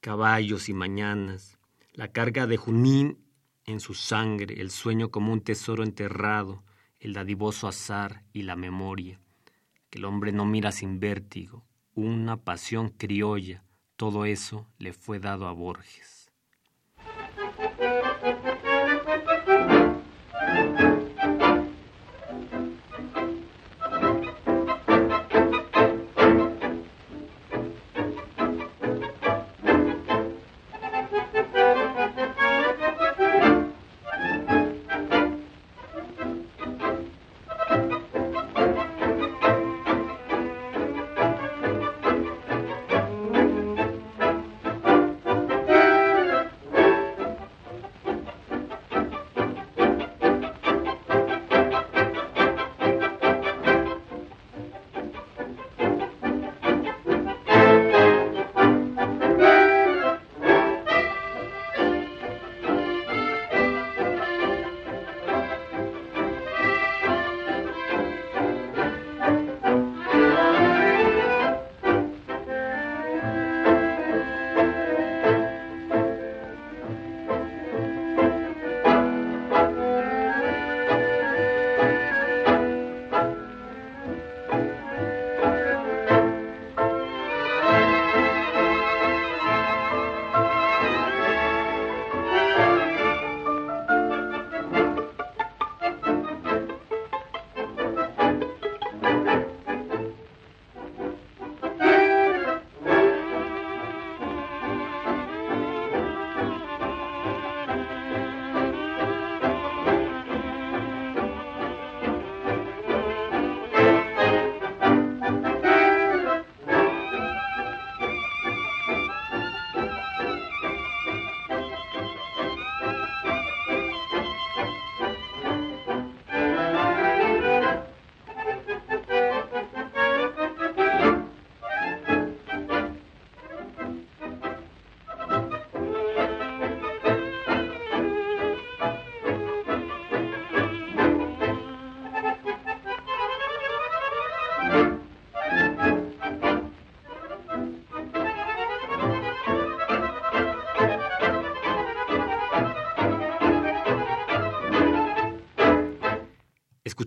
caballos 0.00 0.70
y 0.70 0.72
mañanas, 0.72 1.58
la 1.92 2.08
carga 2.08 2.46
de 2.46 2.56
Junín 2.56 3.25
en 3.66 3.80
su 3.80 3.94
sangre 3.94 4.60
el 4.60 4.70
sueño 4.70 5.10
como 5.10 5.32
un 5.32 5.40
tesoro 5.40 5.82
enterrado, 5.82 6.62
el 7.00 7.12
dadivoso 7.12 7.66
azar 7.66 8.22
y 8.32 8.42
la 8.42 8.54
memoria, 8.54 9.20
que 9.90 9.98
el 9.98 10.04
hombre 10.04 10.30
no 10.30 10.44
mira 10.44 10.70
sin 10.70 11.00
vértigo, 11.00 11.64
una 11.92 12.36
pasión 12.36 12.90
criolla, 12.90 13.64
todo 13.96 14.24
eso 14.24 14.68
le 14.78 14.92
fue 14.92 15.18
dado 15.18 15.48
a 15.48 15.52
Borges. 15.52 16.30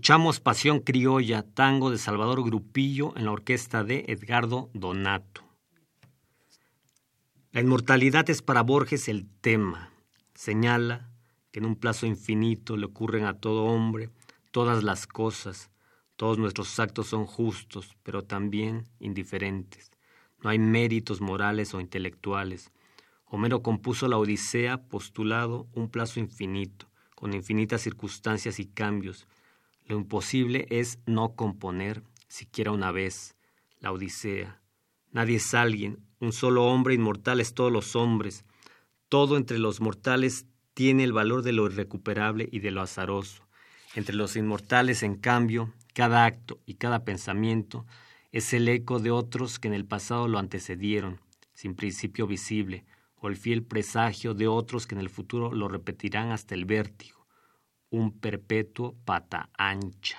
Escuchamos 0.10 0.39
Pasión 0.39 0.80
Criolla, 0.80 1.43
tango 1.43 1.91
de 1.91 1.99
Salvador 1.99 2.43
Grupillo 2.43 3.16
en 3.16 3.26
la 3.26 3.32
orquesta 3.32 3.84
de 3.84 4.05
Edgardo 4.07 4.72
Donato. 4.74 5.43
La 7.51 7.62
inmortalidad 7.62 8.28
es 8.32 8.41
para 8.41 8.64
Borges 8.64 9.07
el 9.07 9.28
tema. 9.41 9.91
Señala 10.34 11.12
que 11.51 11.60
en 11.60 11.68
un 11.68 11.76
plazo 11.76 12.07
infinito 12.07 12.76
le 12.76 12.88
ocurren 12.88 13.26
a 13.26 13.36
todo 13.36 13.66
hombre 13.66 14.10
todas 14.49 14.82
las 14.82 15.05
cosas, 15.05 15.70
todos 16.16 16.39
nuestros 16.39 16.80
actos 16.80 17.05
son 17.05 17.28
justos, 17.28 17.95
pero 18.01 18.24
también 18.24 18.88
indiferentes. 18.99 19.91
No 20.41 20.49
hay 20.49 20.57
méritos 20.57 21.22
morales 21.22 21.76
o 21.76 21.82
intelectuales. 21.82 22.72
Homero 23.26 23.62
compuso 23.62 24.07
la 24.07 24.18
Odisea 24.18 24.88
postulado 24.88 25.68
un 25.74 25.88
plazo 25.88 26.20
infinito, 26.20 26.89
con 27.14 27.36
infinitas 27.36 27.82
circunstancias 27.82 28.60
y 28.60 28.66
cambios. 28.66 29.28
Lo 29.89 29.97
imposible 29.97 30.67
es 30.69 30.99
no 31.07 31.33
componer, 31.35 32.03
siquiera 32.27 32.71
una 32.71 32.91
vez, 32.91 33.35
la 33.79 33.91
Odisea. 33.91 34.61
Nadie 35.11 35.37
es 35.37 35.53
alguien, 35.55 36.05
un 36.19 36.31
solo 36.31 36.67
hombre 36.67 36.93
inmortal 36.93 37.39
es 37.41 37.55
todos 37.55 37.71
los 37.71 37.95
hombres. 37.95 38.45
Todo 39.09 39.35
entre 39.35 39.57
los 39.57 39.81
mortales 39.81 40.45
tiene 40.75 41.03
el 41.03 41.11
valor 41.11 41.41
de 41.41 41.53
lo 41.53 41.65
irrecuperable 41.65 42.47
y 42.51 42.59
de 42.59 42.69
lo 42.69 42.81
azaroso. 42.81 43.47
Entre 43.95 44.15
los 44.15 44.35
inmortales, 44.35 45.01
en 45.01 45.15
cambio, 45.15 45.73
cada 45.95 46.23
acto 46.23 46.59
y 46.67 46.75
cada 46.75 47.03
pensamiento 47.03 47.87
es 48.31 48.53
el 48.53 48.67
eco 48.67 48.99
de 48.99 49.09
otros 49.09 49.57
que 49.57 49.69
en 49.69 49.73
el 49.73 49.85
pasado 49.85 50.27
lo 50.27 50.37
antecedieron, 50.37 51.19
sin 51.53 51.73
principio 51.73 52.27
visible, 52.27 52.85
o 53.15 53.27
el 53.27 53.37
fiel 53.37 53.63
presagio 53.63 54.35
de 54.35 54.47
otros 54.47 54.85
que 54.85 54.93
en 54.93 55.01
el 55.01 55.09
futuro 55.09 55.51
lo 55.51 55.67
repetirán 55.67 56.31
hasta 56.31 56.53
el 56.53 56.65
vértigo, 56.65 57.18
un 57.91 58.19
perpetuo 58.19 58.95
pata 59.03 59.49
ancha. 59.55 60.17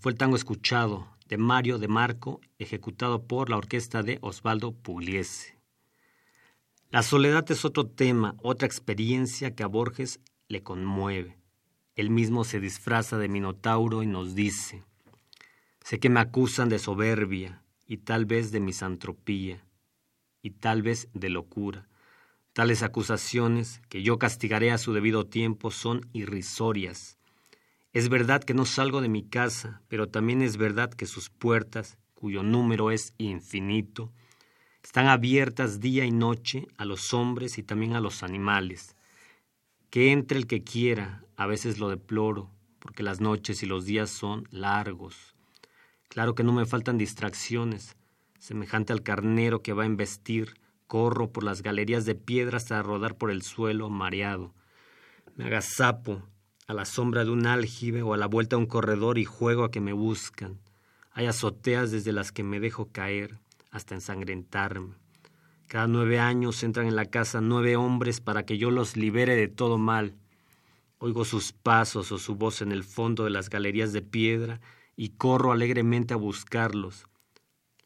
Fue 0.00 0.12
el 0.12 0.18
tango 0.18 0.36
escuchado 0.36 1.08
de 1.26 1.38
Mario 1.38 1.78
de 1.78 1.88
Marco, 1.88 2.40
ejecutado 2.58 3.26
por 3.26 3.48
la 3.48 3.56
orquesta 3.56 4.02
de 4.02 4.18
Osvaldo 4.20 4.72
Pugliese. 4.72 5.58
La 6.90 7.02
soledad 7.02 7.50
es 7.50 7.64
otro 7.64 7.86
tema, 7.86 8.36
otra 8.42 8.66
experiencia 8.66 9.54
que 9.54 9.62
a 9.62 9.66
Borges 9.66 10.20
le 10.48 10.62
conmueve. 10.62 11.38
Él 11.94 12.10
mismo 12.10 12.44
se 12.44 12.60
disfraza 12.60 13.16
de 13.16 13.28
Minotauro 13.28 14.02
y 14.02 14.06
nos 14.06 14.34
dice, 14.34 14.84
sé 15.80 15.98
que 15.98 16.10
me 16.10 16.20
acusan 16.20 16.68
de 16.68 16.78
soberbia 16.78 17.62
y 17.86 17.98
tal 17.98 18.26
vez 18.26 18.52
de 18.52 18.60
misantropía 18.60 19.64
y 20.42 20.50
tal 20.50 20.82
vez 20.82 21.08
de 21.14 21.30
locura. 21.30 21.88
Tales 22.52 22.82
acusaciones, 22.82 23.80
que 23.88 24.02
yo 24.02 24.18
castigaré 24.18 24.72
a 24.72 24.78
su 24.78 24.92
debido 24.92 25.26
tiempo, 25.26 25.70
son 25.70 26.02
irrisorias. 26.12 27.13
Es 27.94 28.08
verdad 28.08 28.42
que 28.42 28.54
no 28.54 28.64
salgo 28.64 29.00
de 29.00 29.08
mi 29.08 29.22
casa, 29.22 29.80
pero 29.86 30.08
también 30.08 30.42
es 30.42 30.56
verdad 30.56 30.90
que 30.90 31.06
sus 31.06 31.30
puertas, 31.30 31.96
cuyo 32.16 32.42
número 32.42 32.90
es 32.90 33.14
infinito, 33.18 34.10
están 34.82 35.06
abiertas 35.06 35.78
día 35.78 36.04
y 36.04 36.10
noche 36.10 36.66
a 36.76 36.86
los 36.86 37.14
hombres 37.14 37.56
y 37.56 37.62
también 37.62 37.94
a 37.94 38.00
los 38.00 38.24
animales 38.24 38.96
Que 39.90 40.10
entre 40.10 40.38
el 40.38 40.48
que 40.48 40.64
quiera, 40.64 41.24
a 41.36 41.46
veces 41.46 41.78
lo 41.78 41.88
deploro, 41.88 42.50
porque 42.80 43.04
las 43.04 43.20
noches 43.20 43.62
y 43.62 43.66
los 43.66 43.84
días 43.84 44.10
son 44.10 44.48
largos. 44.50 45.36
Claro 46.08 46.34
que 46.34 46.42
no 46.42 46.52
me 46.52 46.66
faltan 46.66 46.98
distracciones, 46.98 47.96
semejante 48.40 48.92
al 48.92 49.04
carnero 49.04 49.62
que 49.62 49.72
va 49.72 49.84
a 49.84 49.86
embestir, 49.86 50.54
corro 50.88 51.30
por 51.30 51.44
las 51.44 51.62
galerías 51.62 52.06
de 52.06 52.16
piedra 52.16 52.56
hasta 52.56 52.82
rodar 52.82 53.16
por 53.16 53.30
el 53.30 53.42
suelo 53.42 53.88
mareado. 53.88 54.52
Me 55.36 55.44
agazapo 55.44 56.24
a 56.66 56.74
la 56.74 56.84
sombra 56.84 57.24
de 57.24 57.30
un 57.30 57.46
aljibe 57.46 58.02
o 58.02 58.14
a 58.14 58.16
la 58.16 58.26
vuelta 58.26 58.56
de 58.56 58.62
un 58.62 58.66
corredor 58.66 59.18
y 59.18 59.24
juego 59.24 59.64
a 59.64 59.70
que 59.70 59.80
me 59.80 59.92
buscan. 59.92 60.58
Hay 61.12 61.26
azoteas 61.26 61.90
desde 61.90 62.12
las 62.12 62.32
que 62.32 62.42
me 62.42 62.60
dejo 62.60 62.88
caer 62.90 63.38
hasta 63.70 63.94
ensangrentarme. 63.94 64.94
Cada 65.66 65.86
nueve 65.86 66.18
años 66.18 66.62
entran 66.62 66.86
en 66.86 66.96
la 66.96 67.06
casa 67.06 67.40
nueve 67.40 67.76
hombres 67.76 68.20
para 68.20 68.46
que 68.46 68.58
yo 68.58 68.70
los 68.70 68.96
libere 68.96 69.36
de 69.36 69.48
todo 69.48 69.78
mal. 69.78 70.14
Oigo 70.98 71.24
sus 71.24 71.52
pasos 71.52 72.12
o 72.12 72.18
su 72.18 72.36
voz 72.36 72.62
en 72.62 72.72
el 72.72 72.84
fondo 72.84 73.24
de 73.24 73.30
las 73.30 73.50
galerías 73.50 73.92
de 73.92 74.02
piedra 74.02 74.60
y 74.96 75.10
corro 75.10 75.52
alegremente 75.52 76.14
a 76.14 76.18
buscarlos. 76.18 77.06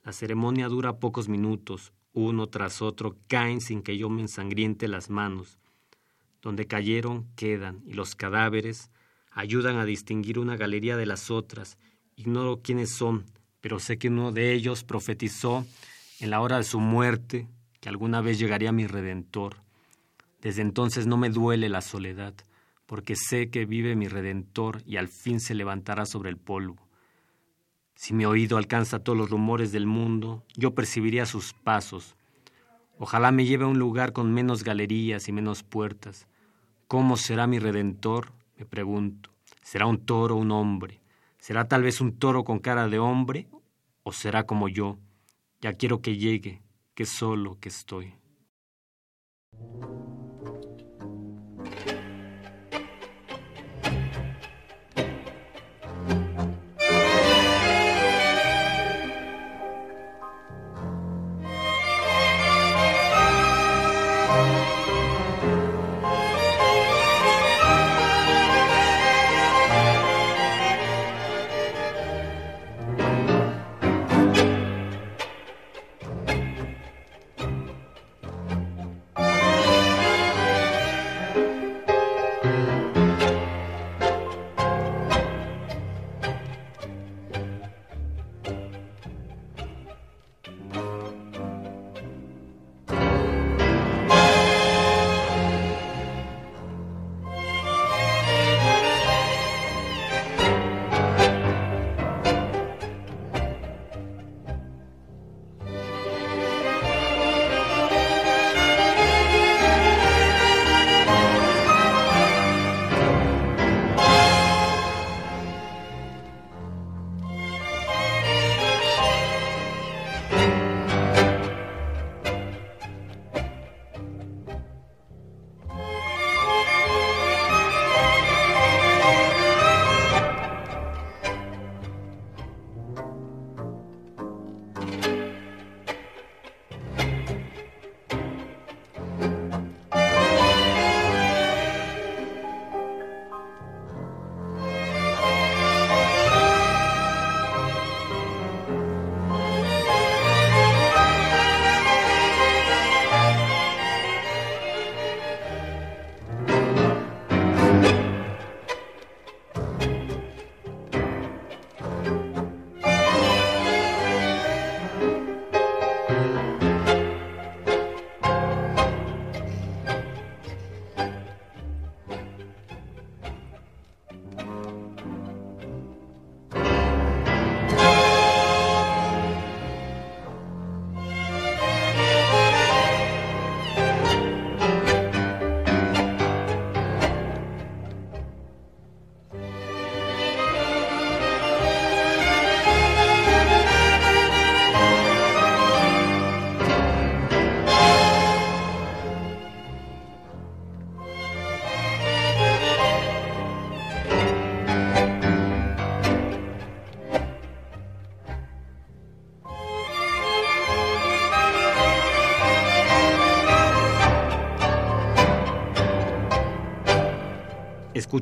La 0.04 0.12
ceremonia 0.12 0.68
dura 0.68 0.98
pocos 0.98 1.28
minutos, 1.28 1.92
uno 2.12 2.46
tras 2.46 2.82
otro 2.82 3.16
caen 3.26 3.60
sin 3.60 3.82
que 3.82 3.96
yo 3.96 4.08
me 4.08 4.22
ensangriente 4.22 4.88
las 4.88 5.10
manos. 5.10 5.58
Donde 6.42 6.66
cayeron 6.66 7.26
quedan, 7.34 7.82
y 7.86 7.94
los 7.94 8.14
cadáveres 8.14 8.90
ayudan 9.30 9.76
a 9.76 9.84
distinguir 9.84 10.38
una 10.38 10.56
galería 10.56 10.96
de 10.96 11.06
las 11.06 11.30
otras. 11.30 11.78
Ignoro 12.16 12.62
quiénes 12.62 12.94
son, 12.94 13.24
pero 13.60 13.78
sé 13.78 13.98
que 13.98 14.08
uno 14.08 14.32
de 14.32 14.52
ellos 14.52 14.84
profetizó 14.84 15.66
en 16.20 16.30
la 16.30 16.40
hora 16.40 16.58
de 16.58 16.64
su 16.64 16.80
muerte 16.80 17.48
que 17.80 17.88
alguna 17.88 18.20
vez 18.20 18.38
llegaría 18.38 18.72
mi 18.72 18.86
Redentor. 18.86 19.56
Desde 20.40 20.62
entonces 20.62 21.06
no 21.06 21.16
me 21.16 21.30
duele 21.30 21.68
la 21.68 21.80
soledad, 21.80 22.34
porque 22.86 23.16
sé 23.16 23.50
que 23.50 23.66
vive 23.66 23.96
mi 23.96 24.08
Redentor 24.08 24.82
y 24.86 24.96
al 24.96 25.08
fin 25.08 25.40
se 25.40 25.54
levantará 25.54 26.06
sobre 26.06 26.30
el 26.30 26.36
polvo. 26.36 26.88
Si 27.94 28.14
mi 28.14 28.24
oído 28.24 28.56
alcanza 28.56 29.00
todos 29.00 29.18
los 29.18 29.30
rumores 29.30 29.72
del 29.72 29.86
mundo, 29.86 30.44
yo 30.56 30.74
percibiría 30.74 31.26
sus 31.26 31.52
pasos. 31.52 32.16
Ojalá 32.98 33.30
me 33.30 33.44
lleve 33.44 33.64
a 33.64 33.68
un 33.68 33.78
lugar 33.78 34.12
con 34.12 34.32
menos 34.34 34.64
galerías 34.64 35.28
y 35.28 35.32
menos 35.32 35.62
puertas. 35.62 36.26
¿Cómo 36.88 37.16
será 37.16 37.46
mi 37.46 37.58
redentor? 37.58 38.32
me 38.56 38.66
pregunto. 38.66 39.30
¿Será 39.62 39.86
un 39.86 40.04
toro 40.04 40.34
o 40.34 40.38
un 40.38 40.50
hombre? 40.50 41.00
¿Será 41.38 41.68
tal 41.68 41.82
vez 41.82 42.00
un 42.00 42.18
toro 42.18 42.42
con 42.44 42.58
cara 42.58 42.88
de 42.88 42.98
hombre? 42.98 43.46
¿O 44.02 44.12
será 44.12 44.44
como 44.44 44.68
yo? 44.68 44.98
Ya 45.60 45.74
quiero 45.74 46.02
que 46.02 46.16
llegue, 46.16 46.60
que 46.94 47.06
solo 47.06 47.58
que 47.60 47.68
estoy. 47.68 48.14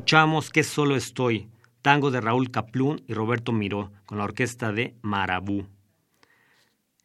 Escuchamos 0.07 0.51
Que 0.51 0.63
solo 0.63 0.95
estoy, 0.95 1.49
tango 1.81 2.11
de 2.11 2.21
Raúl 2.21 2.49
Caplún 2.49 3.03
y 3.09 3.13
Roberto 3.13 3.51
Miró, 3.51 3.91
con 4.05 4.17
la 4.17 4.23
orquesta 4.23 4.71
de 4.71 4.95
Marabú. 5.01 5.67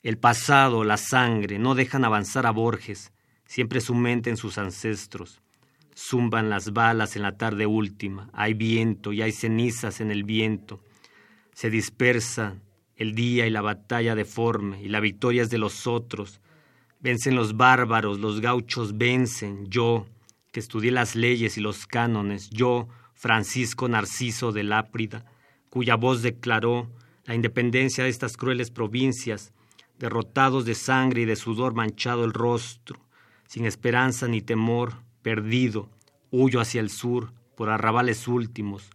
El 0.05 0.18
pasado, 0.18 0.84
la 0.84 0.96
sangre, 0.96 1.59
no 1.59 1.74
dejan 1.74 2.05
avanzar 2.05 2.46
a 2.46 2.53
Borges, 2.53 3.12
siempre 3.44 3.80
su 3.80 3.96
mente 3.96 4.30
en 4.30 4.36
sus 4.36 4.57
ancestros. 4.57 5.42
Zumban 5.96 6.48
las 6.48 6.72
balas 6.72 7.16
en 7.16 7.22
la 7.22 7.36
tarde 7.36 7.66
última, 7.66 8.30
hay 8.32 8.55
viento 8.55 9.12
y 9.12 9.20
hay 9.20 9.32
cenizas 9.32 10.00
en 10.00 10.12
el 10.12 10.22
viento. 10.22 10.78
Se 11.55 11.70
dispersa 11.70 12.55
el 12.94 13.16
día 13.16 13.48
y 13.48 13.50
la 13.50 13.62
batalla 13.62 14.14
deforme, 14.14 14.80
y 14.80 14.88
la 14.88 15.00
victoria 15.00 15.42
es 15.42 15.50
de 15.50 15.59
los 15.59 15.88
otros. 15.88 16.40
Vencen 17.00 17.34
los 17.34 17.57
bárbaros, 17.57 18.20
los 18.20 18.40
gauchos 18.40 18.96
vencen, 18.96 19.66
yo, 19.66 20.07
que 20.53 20.61
estudié 20.61 20.92
las 20.92 21.16
leyes 21.16 21.57
y 21.57 21.61
los 21.61 21.86
cánones, 21.86 22.50
yo, 22.50 22.88
Francisco 23.14 23.88
Narciso 23.88 24.53
de 24.53 24.62
Láprida, 24.62 25.24
cuya 25.70 25.96
voz 25.96 26.22
declaró 26.22 26.90
la 27.24 27.34
independencia 27.34 28.05
de 28.05 28.11
estas 28.11 28.36
crueles 28.36 28.70
provincias, 28.70 29.53
derrotados 29.98 30.64
de 30.64 30.74
sangre 30.74 31.22
y 31.22 31.24
de 31.24 31.36
sudor 31.36 31.74
manchado 31.74 32.24
el 32.24 32.32
rostro, 32.32 33.00
sin 33.46 33.64
esperanza 33.64 34.28
ni 34.28 34.42
temor, 34.42 34.96
perdido, 35.22 35.88
huyo 36.30 36.61
hacia 36.61 36.80
el 36.80 36.90
sur, 36.90 37.32
por 37.57 37.70
arrabales 37.70 38.28
últimos. 38.28 38.90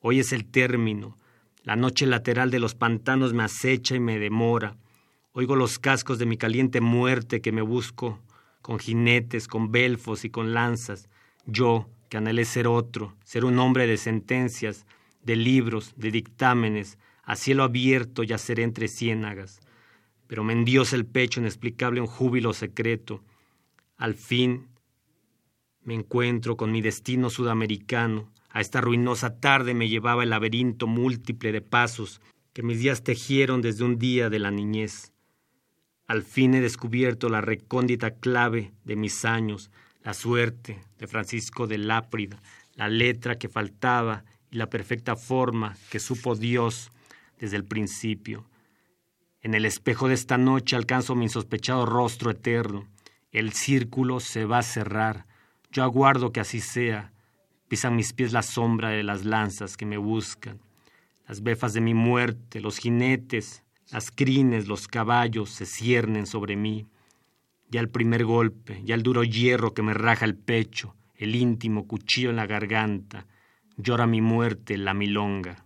Hoy 0.00 0.20
es 0.20 0.32
el 0.32 0.44
término. 0.44 1.16
La 1.62 1.76
noche 1.76 2.06
lateral 2.06 2.50
de 2.50 2.58
los 2.58 2.74
pantanos 2.74 3.32
me 3.32 3.42
acecha 3.44 3.94
y 3.94 4.00
me 4.00 4.18
demora. 4.18 4.76
Oigo 5.32 5.56
los 5.56 5.78
cascos 5.78 6.18
de 6.18 6.26
mi 6.26 6.36
caliente 6.36 6.80
muerte 6.80 7.40
que 7.40 7.52
me 7.52 7.62
busco, 7.62 8.20
con 8.62 8.78
jinetes, 8.78 9.48
con 9.48 9.70
belfos 9.70 10.24
y 10.24 10.30
con 10.30 10.54
lanzas. 10.54 11.08
Yo, 11.44 11.88
que 12.08 12.16
anhelé 12.16 12.44
ser 12.44 12.66
otro, 12.66 13.16
ser 13.24 13.44
un 13.44 13.58
hombre 13.58 13.86
de 13.86 13.96
sentencias, 13.96 14.86
de 15.22 15.36
libros, 15.36 15.92
de 15.96 16.10
dictámenes, 16.10 16.98
a 17.22 17.36
cielo 17.36 17.62
abierto 17.64 18.22
yaceré 18.22 18.62
entre 18.62 18.88
ciénagas. 18.88 19.60
Pero 20.26 20.44
me 20.44 20.52
endiosa 20.52 20.96
el 20.96 21.06
pecho 21.06 21.40
inexplicable 21.40 22.00
un 22.00 22.06
júbilo 22.06 22.52
secreto. 22.52 23.22
Al 23.96 24.14
fin 24.14 24.68
me 25.82 25.94
encuentro 25.94 26.56
con 26.56 26.72
mi 26.72 26.80
destino 26.80 27.30
sudamericano. 27.30 28.32
A 28.50 28.60
esta 28.60 28.80
ruinosa 28.80 29.40
tarde 29.40 29.74
me 29.74 29.88
llevaba 29.88 30.22
el 30.22 30.30
laberinto 30.30 30.86
múltiple 30.86 31.52
de 31.52 31.60
pasos 31.60 32.20
que 32.52 32.62
mis 32.62 32.80
días 32.80 33.02
tejieron 33.02 33.62
desde 33.62 33.84
un 33.84 33.98
día 33.98 34.30
de 34.30 34.38
la 34.38 34.50
niñez. 34.50 35.11
Al 36.12 36.24
fin 36.24 36.52
he 36.52 36.60
descubierto 36.60 37.30
la 37.30 37.40
recóndita 37.40 38.10
clave 38.10 38.74
de 38.84 38.96
mis 38.96 39.24
años, 39.24 39.70
la 40.02 40.12
suerte 40.12 40.78
de 40.98 41.06
Francisco 41.06 41.66
de 41.66 41.78
Láprida, 41.78 42.42
la 42.74 42.90
letra 42.90 43.38
que 43.38 43.48
faltaba 43.48 44.22
y 44.50 44.58
la 44.58 44.68
perfecta 44.68 45.16
forma 45.16 45.74
que 45.90 45.98
supo 45.98 46.34
Dios 46.34 46.90
desde 47.38 47.56
el 47.56 47.64
principio. 47.64 48.46
En 49.40 49.54
el 49.54 49.64
espejo 49.64 50.06
de 50.06 50.12
esta 50.12 50.36
noche 50.36 50.76
alcanzo 50.76 51.14
mi 51.14 51.24
insospechado 51.24 51.86
rostro 51.86 52.30
eterno. 52.30 52.86
El 53.30 53.54
círculo 53.54 54.20
se 54.20 54.44
va 54.44 54.58
a 54.58 54.62
cerrar. 54.62 55.24
Yo 55.70 55.82
aguardo 55.82 56.30
que 56.30 56.40
así 56.40 56.60
sea. 56.60 57.14
Pisan 57.68 57.96
mis 57.96 58.12
pies 58.12 58.34
la 58.34 58.42
sombra 58.42 58.90
de 58.90 59.02
las 59.02 59.24
lanzas 59.24 59.78
que 59.78 59.86
me 59.86 59.96
buscan. 59.96 60.60
Las 61.26 61.42
befas 61.42 61.72
de 61.72 61.80
mi 61.80 61.94
muerte, 61.94 62.60
los 62.60 62.76
jinetes, 62.76 63.62
las 63.90 64.10
crines, 64.10 64.68
los 64.68 64.88
caballos 64.88 65.50
se 65.50 65.66
ciernen 65.66 66.26
sobre 66.26 66.56
mí. 66.56 66.86
Ya 67.68 67.80
el 67.80 67.88
primer 67.88 68.24
golpe, 68.24 68.82
ya 68.84 68.94
el 68.94 69.02
duro 69.02 69.24
hierro 69.24 69.74
que 69.74 69.82
me 69.82 69.94
raja 69.94 70.24
el 70.24 70.36
pecho, 70.36 70.94
el 71.16 71.34
íntimo 71.34 71.86
cuchillo 71.86 72.30
en 72.30 72.36
la 72.36 72.46
garganta, 72.46 73.26
llora 73.76 74.06
mi 74.06 74.20
muerte 74.20 74.76
la 74.76 74.94
milonga. 74.94 75.64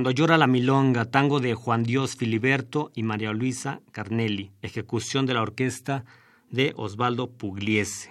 Cuando 0.00 0.12
llora 0.12 0.38
la 0.38 0.46
milonga, 0.46 1.04
tango 1.04 1.40
de 1.40 1.52
Juan 1.52 1.82
Dios 1.82 2.16
Filiberto 2.16 2.90
y 2.94 3.02
María 3.02 3.34
Luisa 3.34 3.82
Carnelli, 3.92 4.50
ejecución 4.62 5.26
de 5.26 5.34
la 5.34 5.42
orquesta 5.42 6.06
de 6.48 6.72
Osvaldo 6.74 7.30
Pugliese. 7.30 8.10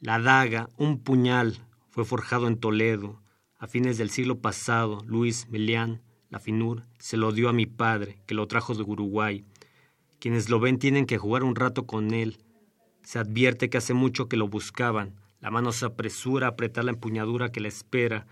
La 0.00 0.18
daga, 0.18 0.68
un 0.76 0.98
puñal, 0.98 1.58
fue 1.90 2.04
forjado 2.04 2.48
en 2.48 2.58
Toledo. 2.58 3.22
A 3.56 3.68
fines 3.68 3.98
del 3.98 4.10
siglo 4.10 4.40
pasado, 4.40 5.04
Luis 5.06 5.46
Melián 5.48 6.02
la 6.28 6.40
finur, 6.40 6.82
se 6.98 7.16
lo 7.16 7.30
dio 7.30 7.48
a 7.48 7.52
mi 7.52 7.66
padre, 7.66 8.18
que 8.26 8.34
lo 8.34 8.48
trajo 8.48 8.74
de 8.74 8.82
Uruguay. 8.82 9.44
Quienes 10.18 10.48
lo 10.48 10.58
ven 10.58 10.80
tienen 10.80 11.06
que 11.06 11.18
jugar 11.18 11.44
un 11.44 11.54
rato 11.54 11.86
con 11.86 12.12
él. 12.12 12.38
Se 13.04 13.20
advierte 13.20 13.70
que 13.70 13.78
hace 13.78 13.94
mucho 13.94 14.28
que 14.28 14.36
lo 14.36 14.48
buscaban. 14.48 15.14
La 15.38 15.52
mano 15.52 15.70
se 15.70 15.86
apresura 15.86 16.48
a 16.48 16.50
apretar 16.50 16.82
la 16.82 16.90
empuñadura 16.90 17.52
que 17.52 17.60
le 17.60 17.68
espera. 17.68 18.26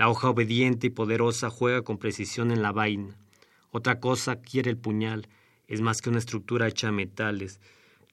La 0.00 0.08
hoja 0.08 0.30
obediente 0.30 0.86
y 0.86 0.90
poderosa 0.90 1.50
juega 1.50 1.82
con 1.82 1.98
precisión 1.98 2.52
en 2.52 2.62
la 2.62 2.72
vaina. 2.72 3.18
Otra 3.70 4.00
cosa 4.00 4.36
quiere 4.36 4.70
el 4.70 4.78
puñal. 4.78 5.28
Es 5.68 5.82
más 5.82 6.00
que 6.00 6.08
una 6.08 6.18
estructura 6.18 6.66
hecha 6.66 6.86
de 6.86 6.94
metales. 6.94 7.60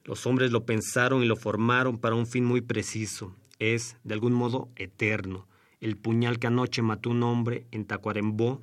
Los 0.04 0.26
hombres 0.26 0.50
lo 0.52 0.66
pensaron 0.66 1.22
y 1.22 1.26
lo 1.26 1.34
formaron 1.34 1.96
para 1.96 2.14
un 2.14 2.26
fin 2.26 2.44
muy 2.44 2.60
preciso. 2.60 3.34
Es, 3.58 3.96
de 4.04 4.12
algún 4.12 4.34
modo, 4.34 4.68
eterno. 4.76 5.48
El 5.80 5.96
puñal 5.96 6.38
que 6.38 6.48
anoche 6.48 6.82
mató 6.82 7.08
un 7.08 7.22
hombre 7.22 7.66
en 7.70 7.86
Tacuarembó 7.86 8.60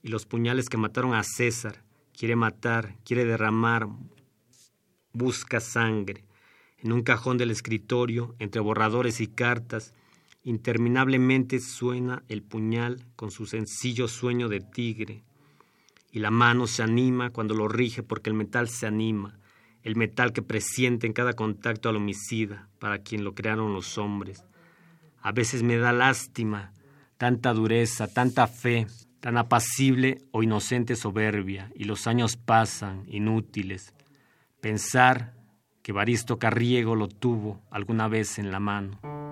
y 0.00 0.06
los 0.06 0.24
puñales 0.24 0.68
que 0.68 0.76
mataron 0.76 1.14
a 1.14 1.24
César. 1.24 1.82
Quiere 2.16 2.36
matar, 2.36 2.94
quiere 3.04 3.24
derramar, 3.24 3.88
busca 5.12 5.58
sangre. 5.58 6.24
En 6.76 6.92
un 6.92 7.02
cajón 7.02 7.38
del 7.38 7.50
escritorio, 7.50 8.36
entre 8.38 8.60
borradores 8.60 9.20
y 9.20 9.26
cartas, 9.26 9.94
interminablemente 10.48 11.60
suena 11.60 12.22
el 12.26 12.42
puñal 12.42 13.04
con 13.16 13.30
su 13.30 13.44
sencillo 13.44 14.08
sueño 14.08 14.48
de 14.48 14.60
tigre. 14.60 15.22
Y 16.10 16.20
la 16.20 16.30
mano 16.30 16.66
se 16.66 16.82
anima 16.82 17.28
cuando 17.28 17.54
lo 17.54 17.68
rige 17.68 18.02
porque 18.02 18.30
el 18.30 18.34
metal 18.34 18.70
se 18.70 18.86
anima, 18.86 19.38
el 19.82 19.94
metal 19.94 20.32
que 20.32 20.40
presiente 20.40 21.06
en 21.06 21.12
cada 21.12 21.34
contacto 21.34 21.90
al 21.90 21.96
homicida, 21.96 22.70
para 22.78 23.00
quien 23.00 23.24
lo 23.24 23.34
crearon 23.34 23.74
los 23.74 23.98
hombres. 23.98 24.42
A 25.20 25.32
veces 25.32 25.62
me 25.62 25.76
da 25.76 25.92
lástima, 25.92 26.72
tanta 27.18 27.52
dureza, 27.52 28.08
tanta 28.08 28.46
fe, 28.46 28.86
tan 29.20 29.36
apacible 29.36 30.16
o 30.30 30.42
inocente 30.42 30.96
soberbia, 30.96 31.70
y 31.74 31.84
los 31.84 32.06
años 32.06 32.38
pasan, 32.38 33.04
inútiles. 33.06 33.92
Pensar 34.62 35.34
que 35.82 35.92
Baristo 35.92 36.38
Carriego 36.38 36.96
lo 36.96 37.08
tuvo 37.08 37.60
alguna 37.70 38.08
vez 38.08 38.38
en 38.38 38.50
la 38.50 38.60
mano. 38.60 39.27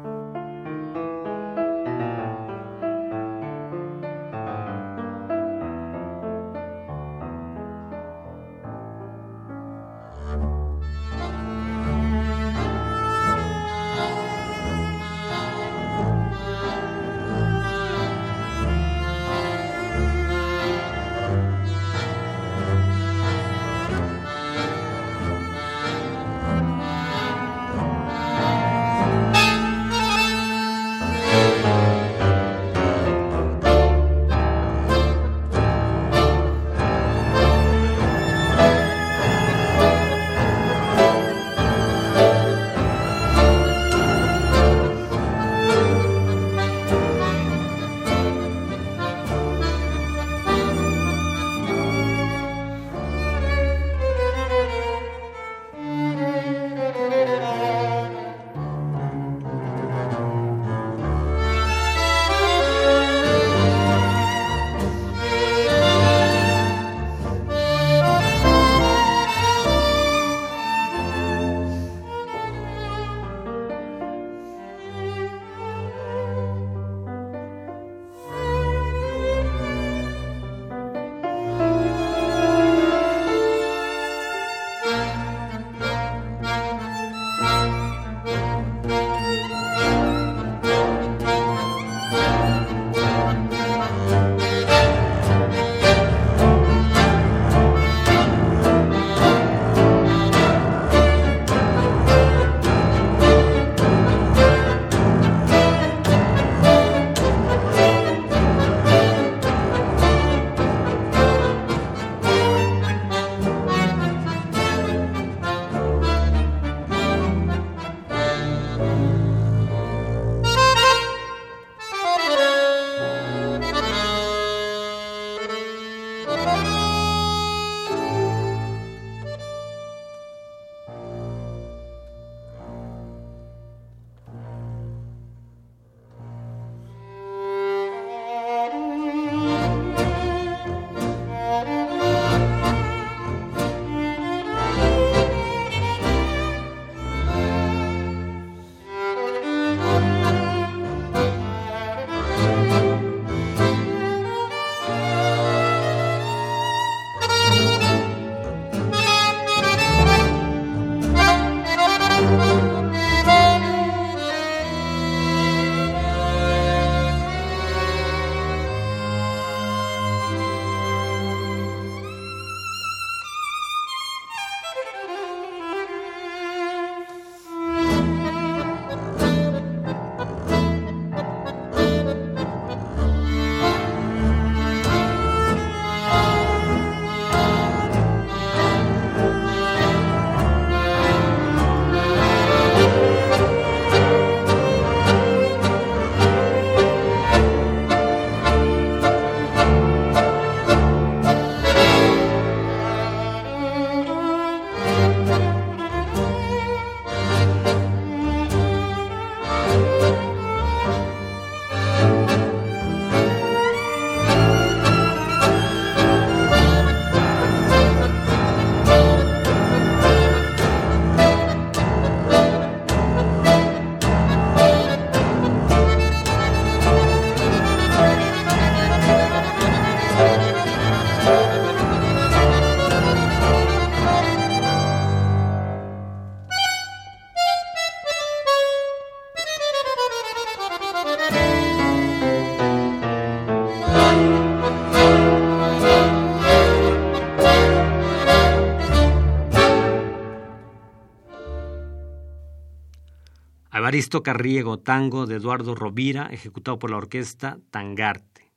Evaristo 253.96 254.22
Carriego, 254.22 254.78
tango 254.78 255.24
de 255.24 255.36
Eduardo 255.36 255.74
Rovira, 255.74 256.26
ejecutado 256.30 256.78
por 256.78 256.90
la 256.90 256.98
orquesta 256.98 257.56
Tangarte. 257.70 258.52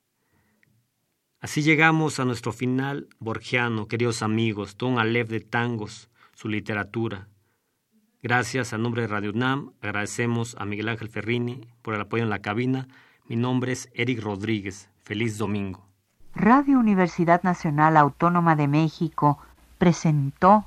Así 1.40 1.62
llegamos 1.62 2.20
a 2.20 2.26
nuestro 2.26 2.52
final 2.52 3.08
borgiano, 3.20 3.88
queridos 3.88 4.20
amigos, 4.20 4.76
todo 4.76 4.90
un 4.90 4.98
alef 4.98 5.30
de 5.30 5.40
tangos, 5.40 6.10
su 6.34 6.50
literatura. 6.50 7.28
Gracias 8.22 8.74
a 8.74 8.76
nombre 8.76 9.00
de 9.00 9.08
Radio 9.08 9.30
UNAM, 9.30 9.72
agradecemos 9.80 10.56
a 10.58 10.66
Miguel 10.66 10.90
Ángel 10.90 11.08
Ferrini 11.08 11.66
por 11.80 11.94
el 11.94 12.02
apoyo 12.02 12.22
en 12.22 12.28
la 12.28 12.42
cabina. 12.42 12.86
Mi 13.26 13.36
nombre 13.36 13.72
es 13.72 13.88
Eric 13.94 14.20
Rodríguez. 14.20 14.90
Feliz 14.98 15.38
domingo. 15.38 15.88
Radio 16.34 16.78
Universidad 16.78 17.42
Nacional 17.44 17.96
Autónoma 17.96 18.56
de 18.56 18.68
México 18.68 19.38
presentó 19.78 20.66